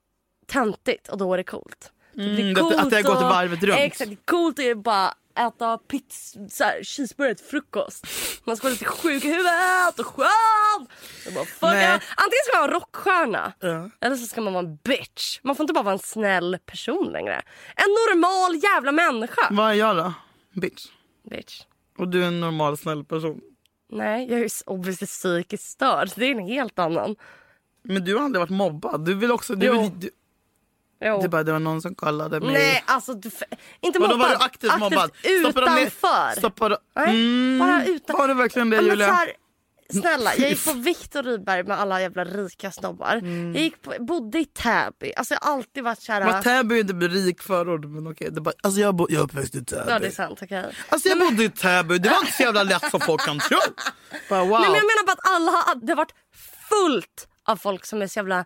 [0.46, 1.90] töntigt och då är det coolt.
[2.16, 3.78] Mm, det är att- att det har gått varvet runt.
[3.80, 8.06] Exakt, det är coolt att bara äta pizza, så här, cheeseburgare till frukost.
[8.44, 10.86] Man ska vara lite sjuk i huvudet och skön.
[11.34, 11.62] Bara, fuck.
[12.16, 13.90] Antingen ska man vara rockstjärna Ja.
[14.00, 15.40] eller så ska man vara en bitch.
[15.42, 17.42] Man får inte bara vara en snäll person längre.
[17.76, 19.48] En normal jävla människa.
[19.50, 20.12] Vad är jag då?
[20.60, 20.86] Bitch.
[21.30, 21.62] Bitch.
[21.98, 23.40] Och du är en normal snäll person.
[23.92, 26.10] Nej, jag är obviously psykiskt störd.
[26.16, 27.16] Det är en helt annan.
[27.82, 29.04] Men du har aldrig varit mobbad.
[29.04, 29.54] Du vill också...
[29.54, 29.80] Du Jo.
[29.82, 30.10] vill, du,
[31.00, 31.20] Jo.
[31.22, 32.52] det, bara, det var någon som kallade mig...
[32.52, 33.30] Nej, alltså du,
[33.80, 34.18] inte mobbad.
[34.18, 35.10] var du aktivt mobbad?
[35.22, 36.38] utanför.
[36.38, 36.76] Stoppade...
[36.96, 39.06] Mm, bara utan- Var det verkligen det men Julia?
[39.12, 39.32] här,
[39.92, 43.12] snälla, jag gick på Viktor Rydberg med alla jävla rika snobbar.
[43.16, 43.54] Mm.
[43.54, 45.12] Jag gick på, bodde i Täby.
[45.16, 46.24] Alltså jag har alltid varit såhär...
[46.32, 48.28] Var Täby är inte rik förort men okej.
[48.30, 49.90] Det bara, alltså jag, bo, jag är uppväxt i Täby.
[49.90, 50.64] Ja det är sant, okej.
[50.88, 53.58] Alltså jag bodde i Täby, det var inte så jävla lätt som folk kan tro.
[54.28, 54.50] Bara, wow.
[54.50, 56.14] Nej, men jag menar bara att alla har, det har varit
[56.68, 58.44] fullt av folk som är så jävla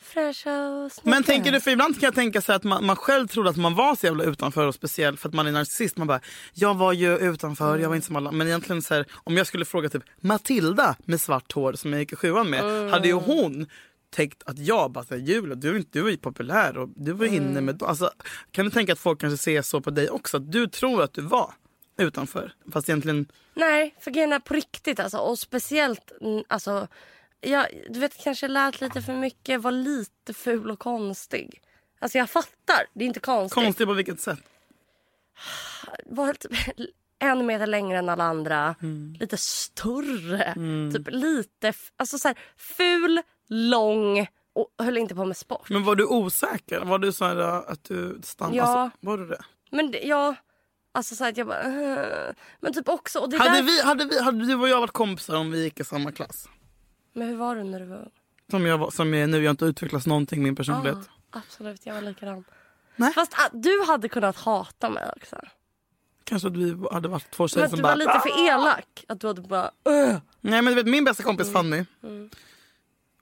[0.00, 1.10] fräscha och snygga.
[1.10, 3.56] Men tänker du, för ibland kan jag tänka sig att man, man själv trodde att
[3.56, 5.96] man var så jävla utanför och speciell för att man är narcissist.
[5.96, 6.20] Man bara,
[6.54, 8.32] jag var ju utanför, jag var inte som alla.
[8.32, 12.00] Men egentligen så här, om jag skulle fråga typ Matilda med svart hår som jag
[12.00, 12.90] gick i sjuan med.
[12.90, 13.66] Hade ju hon
[14.10, 17.60] tänkt att jag bara, så Julia du, du var ju populär och du var inne
[17.60, 18.10] med alltså,
[18.50, 20.36] Kan du tänka att folk kanske ser så på dig också?
[20.36, 21.54] Att du tror att du var
[21.98, 22.52] utanför.
[22.72, 25.18] Fast egentligen, Nej, för grejen är på riktigt alltså.
[25.18, 26.88] Och speciellt, mm, alltså.
[27.40, 31.62] Jag, du vet kanske lät lite för mycket, var lite ful och konstig.
[31.98, 33.64] Alltså jag fattar, det är inte konstigt.
[33.64, 34.38] konstigt på vilket sätt?
[36.06, 36.52] var typ
[37.18, 38.74] en meter längre än alla andra.
[38.82, 39.16] Mm.
[39.20, 40.54] Lite större.
[40.92, 45.70] Typ lite, alltså så här, ful, lång och höll inte på med sport.
[45.70, 46.80] Men var du osäker?
[46.80, 48.56] Var du så här äh, att du stannade?
[48.56, 48.64] Ja.
[48.64, 49.40] Alltså, var du det?
[49.70, 50.34] Men det, ja,
[50.92, 51.62] alltså så att jag bara...
[51.62, 53.18] "Äh." Men typ också...
[53.18, 55.62] Och det Hade, där, vi, hade, vi, hade du och jag varit kompisar om vi
[55.62, 56.48] gick i samma klass?
[57.16, 58.10] Men hur var du när du var ung?
[58.50, 60.98] Som jag, var- som jag är nu, jag har inte utvecklats någonting min personlighet.
[61.30, 62.44] Ah, absolut, jag var likadan.
[62.96, 63.12] Nej.
[63.12, 65.36] Fast ah, du hade kunnat hata mig också.
[66.24, 67.88] Kanske att vi hade varit två Men tjejer att som du bara...
[67.92, 69.04] var lite för elak.
[69.08, 69.70] Att du hade bara...
[69.84, 71.84] "Ugh." Nej men du vet min bästa kompis Fanny.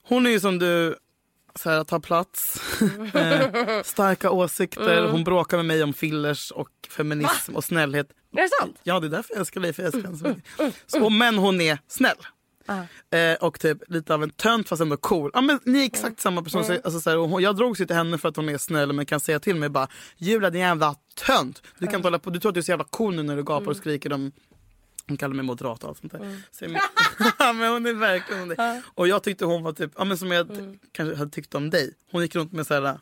[0.02, 0.96] Hon är ju som du,
[1.54, 2.62] så här, tar plats,
[3.14, 8.10] eh, starka åsikter, hon bråkar med mig om fillers och feminism och snällhet.
[8.36, 8.78] Är det sant?
[8.82, 10.82] Ja det är därför jag älskar dig, för jag älskar henne så mycket.
[10.86, 12.16] Så, men hon är snäll.
[13.10, 15.30] Eh, och typ lite av en tönt fast ändå cool.
[15.34, 16.64] Ja, men ni är exakt samma person.
[16.64, 18.58] Så, alltså, så här, och hon, jag drogs ju till henne för att hon är
[18.58, 20.94] snäll men kan säga till mig bara Julia din jävla
[21.26, 21.62] tönt.
[21.78, 23.42] Du, kan hålla på, du tror att du är så jävla cool nu när du
[23.42, 24.32] gapar och skriker om
[25.08, 26.40] hon kallar mig moderat och allt sånt där.
[26.50, 28.82] Så jag men, men hon är verkligen hon är.
[28.94, 30.46] Och jag tyckte hon var typ, ja, men som jag
[30.92, 31.94] kanske hade tyckt om dig.
[32.10, 32.98] Hon gick runt med så här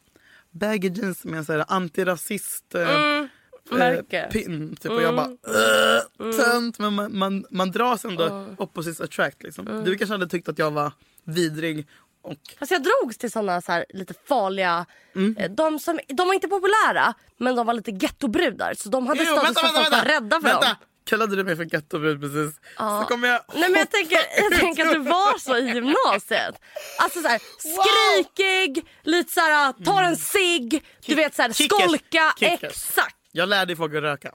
[0.50, 3.28] baggy jeans med en så här antirasist eh, Märke.
[3.70, 4.76] Eh, pin.
[4.80, 6.78] Typ, och jag bara äh, tönt.
[6.78, 9.42] Men man, man, man dras ändå opposites attract.
[9.42, 9.82] Liksom.
[9.84, 10.92] Du kanske hade tyckt att jag var
[11.24, 11.88] vidrig.
[12.24, 14.86] Och, Fast jag drogs till såna så här, lite farliga...
[15.14, 15.36] Mm.
[15.36, 18.74] eh, De, som, de var inte populära, men de var lite gettobrudar.
[18.74, 20.66] Så de hade Jo, status för att folk var rädda för vänta.
[20.66, 20.76] dem.
[21.04, 22.60] Kallade du mig för gettobrud precis?
[22.76, 23.40] Så kommer jag...
[23.54, 26.54] Nej men jag tänker, jag tänker att du var så i gymnasiet.
[26.98, 31.82] Alltså så här, skrikig, lite så här, tar en cigg, du vet så här, Kickers.
[31.82, 32.32] skolka.
[32.38, 32.62] Kickers.
[32.62, 33.16] Exakt.
[33.32, 34.32] Jag lärde folk att röka.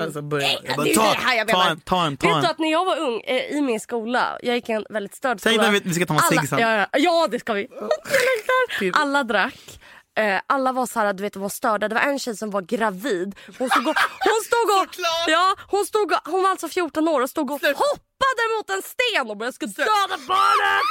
[0.00, 0.48] Alltså börja.
[0.52, 2.98] Jag Det bara, ta, jag ta en, ta en, Vet du att när jag var
[2.98, 5.66] ung eh, i min skola, jag gick i en väldigt störd Säg skola.
[5.70, 6.58] när vi- vi ska ta en cigg sen.
[6.58, 7.68] ja, ja, ja det ska vi.
[7.70, 7.90] Jag.
[8.78, 9.78] Till- Alla drack.
[10.18, 11.88] Eh, alla var så här, du vet, var störda.
[11.88, 13.34] Det var en tjej som var gravid.
[13.58, 13.94] Hon stod och,
[14.28, 14.94] hon stod och,
[15.28, 18.82] ja, hon stod och, hon var alltså 14 år och stod och hoppade mot en
[18.82, 20.82] sten och bara jag ska döda barnet.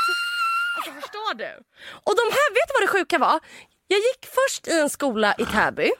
[0.77, 1.51] Alltså förstår du?
[2.03, 3.39] Och de här, vet du vad det sjuka var?
[3.87, 5.91] Jag gick först i en skola i Täby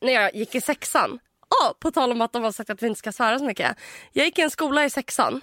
[0.00, 1.18] när jag gick i sexan.
[1.50, 3.76] Ja, på tal om att de har sagt att vi inte ska svära så mycket.
[4.12, 5.40] Jag gick i en skola i sexan,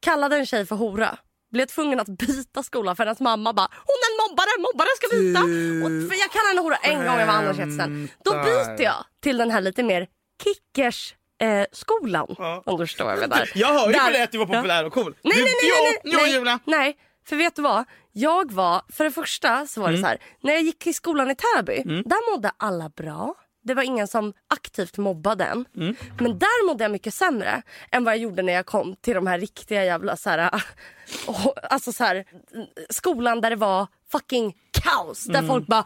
[0.00, 1.18] kallade en tjej för hora.
[1.52, 5.16] Blev tvungen att byta skola för hennes mamma bara hon är en mobbare, mobbare ska
[5.16, 5.40] byta.
[5.86, 8.08] Och för jag kallade henne hora en gång jag var andra tjänsten.
[8.24, 10.08] Då byter jag till den här lite mer
[10.44, 12.34] kickers eh, skolan.
[12.64, 13.50] Om du förstår vad jag menar.
[13.54, 15.16] Jag hör ju Där- på det att du var populär och cool.
[15.22, 16.58] Nej, nej, nej, nej, nej, Julia.
[16.64, 16.96] nej.
[17.28, 17.84] För vet du vad?
[18.12, 20.00] Jag var, för det första så var Mm.
[20.00, 23.34] det så här, när jag gick i skolan i Täby, där mådde alla bra.
[23.64, 25.64] Det var ingen som aktivt mobbade en.
[25.76, 25.96] Mm.
[26.18, 29.26] Men där mådde jag mycket sämre än vad jag gjorde när jag kom till de
[29.26, 30.50] här riktiga jävla så här,
[31.26, 32.24] och, alltså så här,
[32.90, 35.28] skolan där det var fucking kaos.
[35.28, 35.40] Mm.
[35.40, 35.84] Där folk bara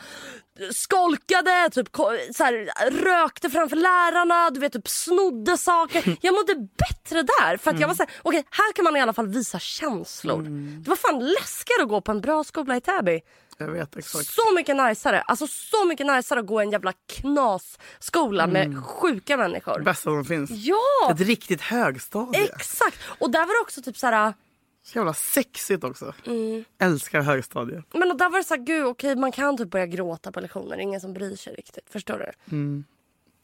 [0.72, 1.88] skolkade, typ,
[2.36, 6.16] så här, rökte framför lärarna, du vet, typ, snodde saker.
[6.20, 7.56] Jag mådde bättre där.
[7.56, 10.42] För att jag var så här, okej här kan man i alla fall visa känslor.
[10.80, 13.20] Det var fan läskigare att gå på en bra skola i Täby.
[13.60, 14.26] Jag vet exakt.
[14.26, 15.20] Så mycket najsare.
[15.20, 19.80] Alltså så mycket najsare att gå i en jävla knasskola med sjuka människor.
[19.82, 20.50] Bästa som finns.
[20.50, 22.44] Ja, Ett riktigt högstadie.
[22.44, 22.98] exakt.
[23.18, 24.34] Och där var det också typ så här...
[24.82, 26.14] Så jävla sexigt också.
[26.26, 26.64] Mm.
[26.78, 27.82] Älskar högstadie.
[27.94, 30.40] Men och där var det så här, gud okej man kan typ börja gråta på
[30.40, 30.76] lektioner.
[30.76, 31.90] Det är ingen som bryr sig riktigt.
[31.90, 32.54] Förstår du?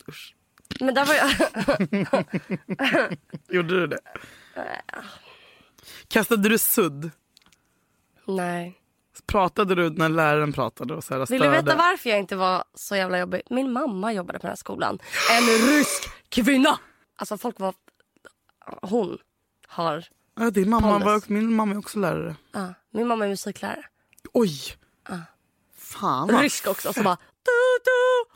[0.09, 0.35] Usch.
[0.81, 1.31] Men där var jag...
[3.49, 3.99] Gjorde du det?
[6.09, 7.11] Kastade du sudd?
[8.27, 8.81] Nej.
[9.27, 12.65] Pratade du när läraren pratade och så här Vill du veta varför jag inte var
[12.75, 13.43] så jävla jobbig?
[13.51, 14.99] Min mamma jobbade på den här skolan.
[15.31, 16.79] En rysk kvinna!
[17.17, 17.75] Alltså folk var...
[18.83, 19.19] Hon
[19.67, 20.05] har...
[20.35, 21.07] Ja, din mamma Pondus.
[21.07, 22.37] var, min mamma är också lärare.
[22.53, 23.85] Ja, min mamma är musiklärare.
[24.33, 24.77] Oj!
[25.77, 26.93] Fan vad Rysk också.
[26.93, 27.17] Så bara...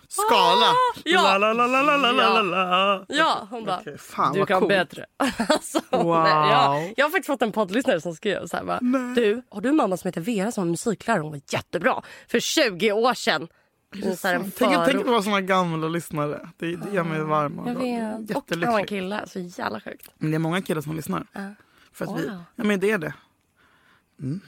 [0.09, 0.67] Skala!
[0.67, 1.39] ah, Ja.
[1.39, 3.05] La, la, la, la, la, la, la.
[3.09, 3.79] Ja, hon bara...
[3.81, 4.69] Okej, fan Du kan coolt.
[4.69, 5.07] bättre.
[5.49, 6.17] alltså, Wow.
[6.27, 8.81] ja, jag har faktiskt fått en poddlyssnare som skrev så här bara,
[9.15, 11.21] Du, har du en mamma som heter Vera som var musiklärare?
[11.21, 12.03] Hon var jättebra.
[12.29, 13.49] För 20 år sedan.
[13.95, 14.53] Är Tänk,
[14.87, 16.49] tänk att vara såna gamla lyssnare.
[16.57, 17.59] Det, det gör mig varm.
[17.59, 18.37] och Jag vet.
[18.37, 19.25] Och han var en kille.
[19.27, 20.09] Så jävla sjukt.
[20.19, 21.27] Men det är många killar som lyssnar.
[21.93, 22.43] För att vi, Wow.
[22.57, 23.15] ja men det är det.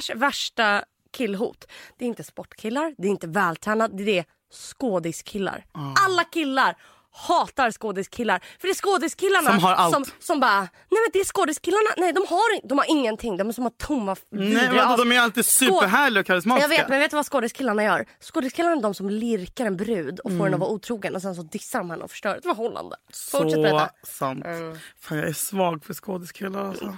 [0.00, 1.64] Killars värsta killhot.
[1.98, 5.64] Det är inte sportkillar, det är inte vältränade, det är skådiskillar.
[5.72, 5.94] Ah.
[6.06, 6.76] Alla killar
[7.12, 8.38] hatar skådiskillar.
[8.60, 9.94] För det är skådiskillarna Som har allt.
[9.94, 13.36] som, som bara, nej men det är skådiskillarna, nej de har, de har ingenting.
[13.36, 16.72] De är som har tomma Nej, men de är alltid superhärliga och karismatiska.
[16.72, 18.06] Jag vet, men vet du vad skådiskillarna gör?
[18.20, 21.34] Skådiskillarna är de som lirkar en brud och får henne att vara otrogen och sen
[21.34, 22.96] så dissar de henne och förstör ett förhållande.
[23.30, 23.90] Fortsätt Så berätta.
[24.02, 24.44] sant.
[24.44, 24.78] Mm.
[25.00, 26.96] Fan, jag är svag för skådeskillar alltså.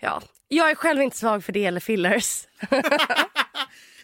[0.00, 0.22] Ja.
[0.48, 2.46] Jag är själv inte svag för det eller fillers.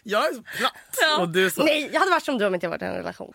[0.07, 1.19] Jag är så platt.
[1.19, 1.63] Och du är så...
[1.63, 3.33] Nej, jag hade varit som du om inte jag varit i en relation.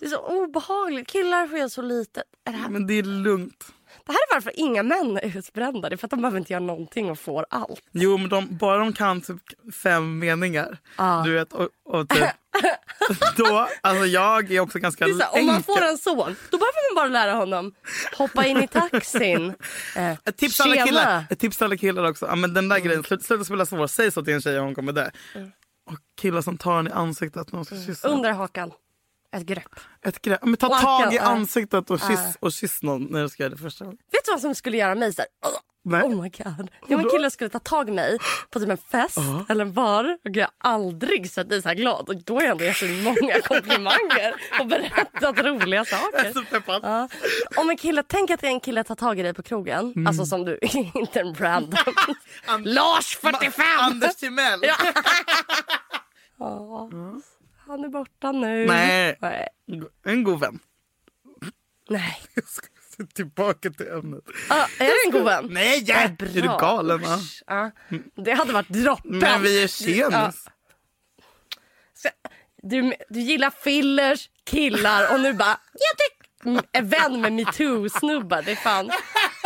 [0.00, 1.08] Det är så obehagligt.
[1.08, 2.22] Killar får göra så lite.
[2.44, 2.68] Är det, här?
[2.68, 3.66] Men det är lugnt.
[4.10, 5.88] Det här är varför inga män är utbrända.
[5.88, 7.80] Det är för att de behöver inte göra någonting och får allt.
[7.92, 9.36] Jo, men de, bara de kan typ
[9.74, 10.78] fem meningar.
[10.98, 11.22] Ja.
[11.26, 12.24] Du vet, och, och typ,
[13.36, 16.94] då, alltså jag är också ganska är här, om man får en son, då behöver
[16.94, 17.74] man bara lära honom
[18.18, 19.54] hoppa in i taxin.
[19.96, 22.26] Eh, Ett tips till alla killar, ett tips till alla killar också.
[22.26, 22.88] Ja, men den där Mm.
[22.88, 23.86] grejen, sluta, sluta spela svår.
[23.86, 25.10] Säg så till en tjej om hon kommer där.
[25.90, 28.08] Och killar som tar en i ansiktet när ska kyssa.
[28.08, 28.70] Under hakan.
[29.36, 29.80] Ett grepp.
[30.02, 30.44] Ett grepp.
[30.44, 31.22] Men ta Och tag i akan, ja.
[31.22, 33.98] ansiktet och kyss, och kyss någon när du ska göra det första gången.
[34.12, 35.28] Vet du vad som skulle göra mig så här?
[35.82, 36.02] Nej.
[36.02, 36.70] Oh my god.
[36.88, 38.18] Om en kille skulle ta tag i mig
[38.50, 39.18] på typ en fest
[39.48, 42.08] eller en bar och jag har aldrig sett dig så här glad.
[42.08, 46.80] Och då har jag ändå gett dig många komplimanger och berättat roliga Jag är saker.
[46.82, 47.08] Ja.
[47.56, 49.92] Om en kille, tänk att en kille tar tag i dig på krogen.
[49.96, 50.06] Mm.
[50.06, 50.58] Alltså som du,
[50.94, 51.94] inte en random.
[52.64, 53.64] Lars 45!
[53.80, 54.60] Anders Timell.
[54.62, 54.76] Ja.
[56.38, 56.90] Ja.
[57.70, 58.66] Han är borta nu.
[58.66, 59.16] Nej.
[59.20, 59.48] Nej.
[60.04, 60.58] En god vän.
[61.88, 62.20] Nej.
[62.34, 62.66] Jag ska
[63.14, 64.24] tillbaka till ämnet.
[64.48, 65.46] Ah, är det en god vän?
[65.50, 66.08] Nej, ja.
[66.18, 66.28] Bra.
[66.28, 67.00] är du galen?
[67.00, 67.18] Va?
[67.46, 67.70] Ja.
[68.14, 69.18] Det hade varit droppen.
[69.18, 70.48] Men vi är tjenis.
[71.94, 72.08] Så,
[72.62, 75.60] Du, du gillar fillers, killar och nu bara...
[76.44, 78.42] Jag är vän med metoo-snubbar.
[78.42, 78.90] Det är fan...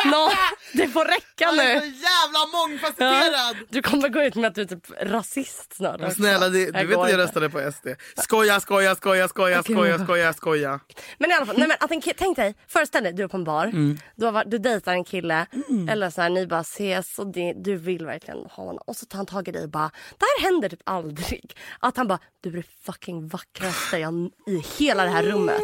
[0.04, 0.30] Nå,
[0.72, 1.92] det får räcka Han är så nu.
[1.92, 2.48] jävla Ja.
[2.52, 3.56] mångfacetterad.
[3.68, 6.00] Du kommer gå ut med att du är typ rasist snart.
[6.00, 6.14] Också.
[6.14, 7.86] Snälla, det, du vet att jag röstade på SD.
[8.16, 10.80] Skoja, skoja, skoja, skoja, skoja, skoja, skoja.
[11.18, 13.28] Men i alla fall, nej men att en kille, tänk dig, föreställ dig du är
[13.28, 13.98] på en bar, Mm.
[14.16, 15.46] du, har du dejtar en kille
[15.90, 19.06] eller så här, ni bara ses och det, du vill verkligen ha honom och så
[19.06, 21.56] tar han tag i dig och bara, det här händer typ aldrig.
[21.80, 25.60] Att han bara, du är det fucking vackraste jag, i hela det här rummet.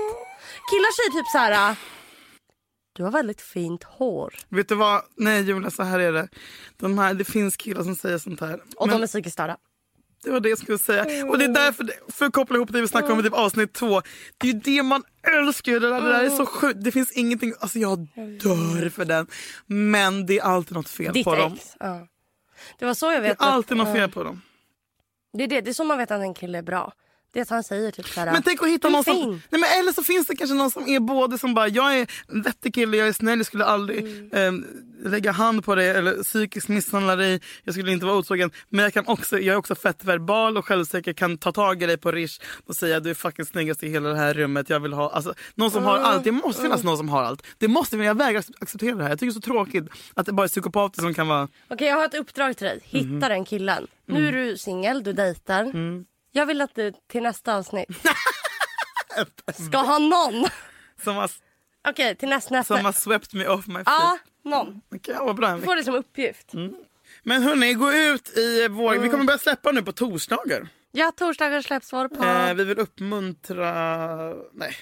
[0.71, 1.77] Killar säger typ så här,
[3.01, 4.35] du har väldigt fint hår.
[4.49, 5.03] Vet du vad?
[5.17, 6.29] Nej Julia, så här är det.
[6.77, 8.61] De här, det finns killar som säger sånt här.
[8.77, 9.57] Och Men de är psykiskt störda.
[10.25, 11.27] Det var det jag skulle säga.
[11.27, 13.73] Och det är därför, för att koppla ihop det vi snackade om i typ avsnitt
[13.73, 14.03] två.
[14.39, 15.03] Det är ju det man
[15.39, 15.73] älskar.
[15.73, 16.85] Det där, det där är så sjukt.
[16.85, 17.99] Det finns ingenting, alltså jag
[18.43, 19.27] dör för den.
[19.67, 21.53] Men det är alltid något fel Ditt på dem.
[21.55, 21.77] ex.
[21.81, 22.07] Ja.
[22.79, 24.43] Det var så jag Det är vet alltid att, något fel på dem.
[25.33, 26.93] det, är det, det är så man vet att en kille är bra.
[27.33, 29.15] Det han säger typ så här, Men tänk att hitta "Du är någon som...
[29.17, 31.99] fin." Nej, men eller så finns det kanske någon som är både som bara, jag
[31.99, 34.01] är en vettig kille, jag är snäll, jag skulle aldrig
[34.33, 34.65] Mm.
[34.65, 38.51] eh, lägga hand på dig eller psykiskt misshandla dig, jag skulle inte vara otrogen.
[38.69, 41.87] Men jag, kan också, jag är också fett verbal och självsäker, kan ta tag i
[41.87, 44.71] dig på rish och säga du är fucking snyggast i hela det här rummet.
[44.71, 46.09] Jag vill ha, alltså, någon som har Mm.
[46.09, 47.43] allt, det måste finnas någon som har allt.
[47.59, 49.11] Det måste, jag vägrar acceptera det här.
[49.11, 51.49] Jag tycker det är så tråkigt att det bara är psykopater som kan vara...
[51.71, 52.81] Okej, jag har ett uppdrag till dig.
[52.85, 53.21] Hitta Mhm.
[53.21, 53.87] den killen.
[54.07, 55.73] Nu är du singel, du dejtar.
[56.33, 56.41] Mm.
[56.41, 57.89] Jag vill att du till nästa avsnitt
[59.69, 60.47] ska ha någon.
[61.05, 61.31] Som har,
[61.89, 62.55] Okej, till nästa.
[62.55, 62.77] nästa.
[62.77, 63.87] som har swept me off my feet.
[63.87, 64.81] Ja, någon.
[64.95, 65.57] Okej, vad bra.
[65.57, 66.55] Du får det som uppgift.
[66.55, 66.75] Mm.
[67.23, 68.95] Men hörni, gå ut i vår...
[68.99, 70.69] Vi kommer börja släppa nu på torsdagar.
[70.93, 72.25] Ja, torsdagar släpps var på.
[72.25, 73.73] Eh, vi vill uppmuntra...
[74.53, 74.77] Nej.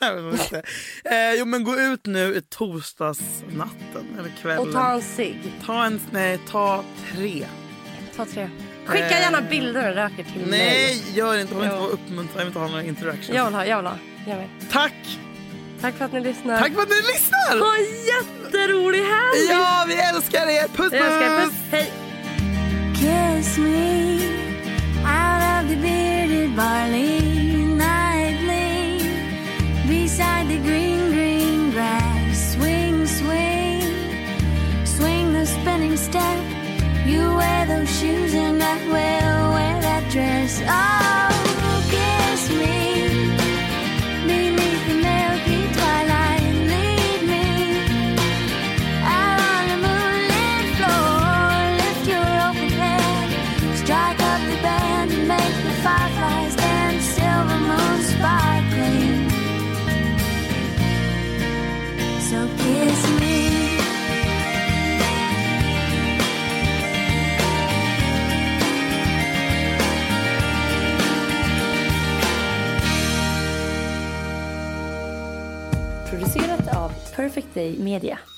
[0.00, 0.62] Jag vet inte.
[1.04, 4.66] eh, jo men gå ut nu i torsdagsnatten eller kvällen.
[4.66, 5.52] och ta en cigg.
[5.66, 6.00] Ta en...
[6.10, 7.46] Nej, ta tre.
[8.16, 8.50] Ta tre.
[8.86, 10.58] Skicka Eh, gärna bilder och röker till mig.
[10.58, 11.54] Nej, gör inte.
[11.54, 12.32] Håll inte på att uppmuntra.
[12.34, 13.34] Jag vill inte ha några interaction.
[13.36, 13.96] Jag vill ha, jag vill ha.
[14.26, 14.48] Jag vill.
[14.72, 15.18] Tack!
[15.80, 16.58] Tack för att ni lyssnar.
[16.58, 17.58] Tack för att ni lyssnar!
[17.58, 19.48] Ha en jätterolig helg!
[19.50, 20.68] Ja, vi älskar er!
[20.76, 21.44] Puss, Jag älskar er.
[21.44, 21.54] puss!
[21.54, 21.70] Puss.
[21.70, 21.92] Hej!
[22.94, 24.14] Kiss me
[25.04, 27.20] out of the bearded barley
[27.66, 29.02] nightly
[29.88, 32.52] beside the green, green grass.
[32.54, 33.82] Swing, swing,
[34.84, 36.59] swing the spinning step.
[37.10, 40.62] You wear those shoes and I will wear that dress.
[40.64, 41.29] Oh,
[77.30, 78.29] Perfect Day Media.